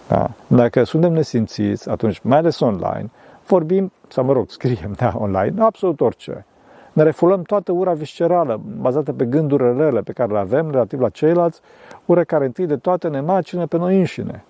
Da? 0.08 0.32
Dacă 0.48 0.84
suntem 0.84 1.14
nesimțiți, 1.14 1.90
atunci, 1.90 2.20
mai 2.20 2.38
ales 2.38 2.60
online, 2.60 3.10
vorbim, 3.48 3.92
sau 4.08 4.24
mă 4.24 4.34
rog, 4.34 4.50
scriem 4.50 4.94
da, 4.96 5.14
online, 5.18 5.62
absolut 5.62 6.02
orice. 6.02 6.46
Ne 6.94 7.04
refulăm 7.04 7.42
toată 7.42 7.72
ura 7.72 7.94
viscerală, 7.94 8.62
bazată 8.82 9.14
pe 9.14 9.26
gânduri 9.26 9.78
rele 9.78 10.02
pe 10.02 10.12
care 10.12 10.32
le 10.32 10.40
avem 10.40 10.72
relativ 10.72 11.00
la 11.00 11.10
ceilalți, 11.10 11.60
ură 12.06 12.24
care 12.24 12.46
întâi 12.46 12.66
de 12.66 12.78
toate 12.78 13.08
ne 13.08 13.20
macină 13.20 13.66
pe 13.66 13.78
noi 13.78 13.98
înșine. 13.98 14.44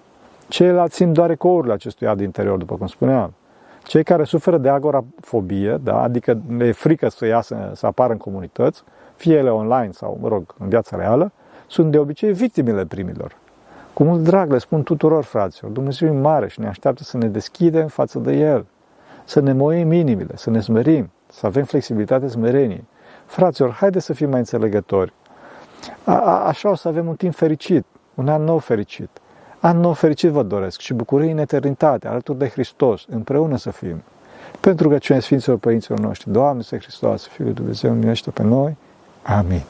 Ceilalți 0.54 0.96
simt 0.96 1.14
doar 1.14 1.30
ecourile 1.30 1.74
acestui 1.74 2.08
ad 2.08 2.20
interior, 2.20 2.58
după 2.58 2.76
cum 2.76 2.88
spuneam. 2.88 3.34
Cei 3.84 4.04
care 4.04 4.24
suferă 4.24 4.58
de 4.58 4.70
agorafobie, 4.70 5.78
da, 5.84 6.02
adică 6.02 6.42
le 6.58 6.66
e 6.66 6.72
frică 6.72 7.10
să 7.10 7.26
iasă, 7.26 7.72
să 7.74 7.86
apară 7.86 8.12
în 8.12 8.18
comunități, 8.18 8.84
fie 9.16 9.36
ele 9.36 9.50
online 9.50 9.92
sau, 9.92 10.18
mă 10.22 10.28
rog, 10.28 10.56
în 10.60 10.68
viața 10.68 10.98
reală, 10.98 11.32
sunt 11.68 11.92
de 11.92 11.98
obicei 11.98 12.34
victimele 12.34 12.86
primilor. 12.86 13.36
Cu 13.94 14.04
mult 14.04 14.24
drag 14.24 14.52
le 14.52 14.58
spun 14.58 14.84
tuturor 14.84 15.24
fraților, 15.24 15.72
Dumnezeu 15.72 16.08
e 16.08 16.20
mare 16.20 16.48
și 16.48 16.60
ne 16.60 16.68
așteaptă 16.68 17.04
să 17.04 17.18
ne 17.18 17.28
deschidem 17.28 17.88
față 17.88 18.20
de 18.20 18.34
El, 18.34 18.66
să 19.24 19.40
ne 19.40 19.54
moim 19.54 19.92
inimile, 19.92 20.36
să 20.36 20.50
ne 20.50 20.60
smerim, 20.60 21.12
să 21.28 21.46
avem 21.46 21.64
flexibilitate 21.64 22.28
smerenie. 22.28 22.84
Fraților, 23.26 23.72
haide 23.72 24.00
să 24.00 24.14
fim 24.14 24.30
mai 24.30 24.40
înțelegători. 24.40 25.14
A, 26.04 26.20
a, 26.20 26.46
așa 26.46 26.70
o 26.70 26.76
să 26.76 26.88
avem 26.88 27.08
un 27.08 27.16
timp 27.16 27.34
fericit, 27.34 27.86
un 28.16 28.28
an 28.28 28.44
nou 28.44 28.58
fericit. 28.58 29.10
An 29.66 29.80
nou 29.80 29.94
fericit 29.94 30.30
vă 30.30 30.44
doresc 30.44 30.80
și 30.80 30.94
bucurie 30.94 31.32
în 31.32 31.38
eternitate, 31.38 32.08
alături 32.08 32.38
de 32.38 32.48
Hristos, 32.48 33.06
împreună 33.10 33.58
să 33.58 33.72
fim. 33.72 34.04
Pentru 34.60 34.90
că 34.90 34.98
cine 34.98 35.20
Sfinților 35.20 35.58
Părinților 35.58 36.00
noștri, 36.00 36.32
Doamne, 36.32 36.62
să 36.62 36.78
Hristos, 36.78 37.28
Fiul 37.28 37.46
lui 37.48 37.56
Dumnezeu, 37.56 37.94
minește 37.94 38.32
pe 38.32 38.44
noi. 38.44 38.78
Amin. 39.24 39.62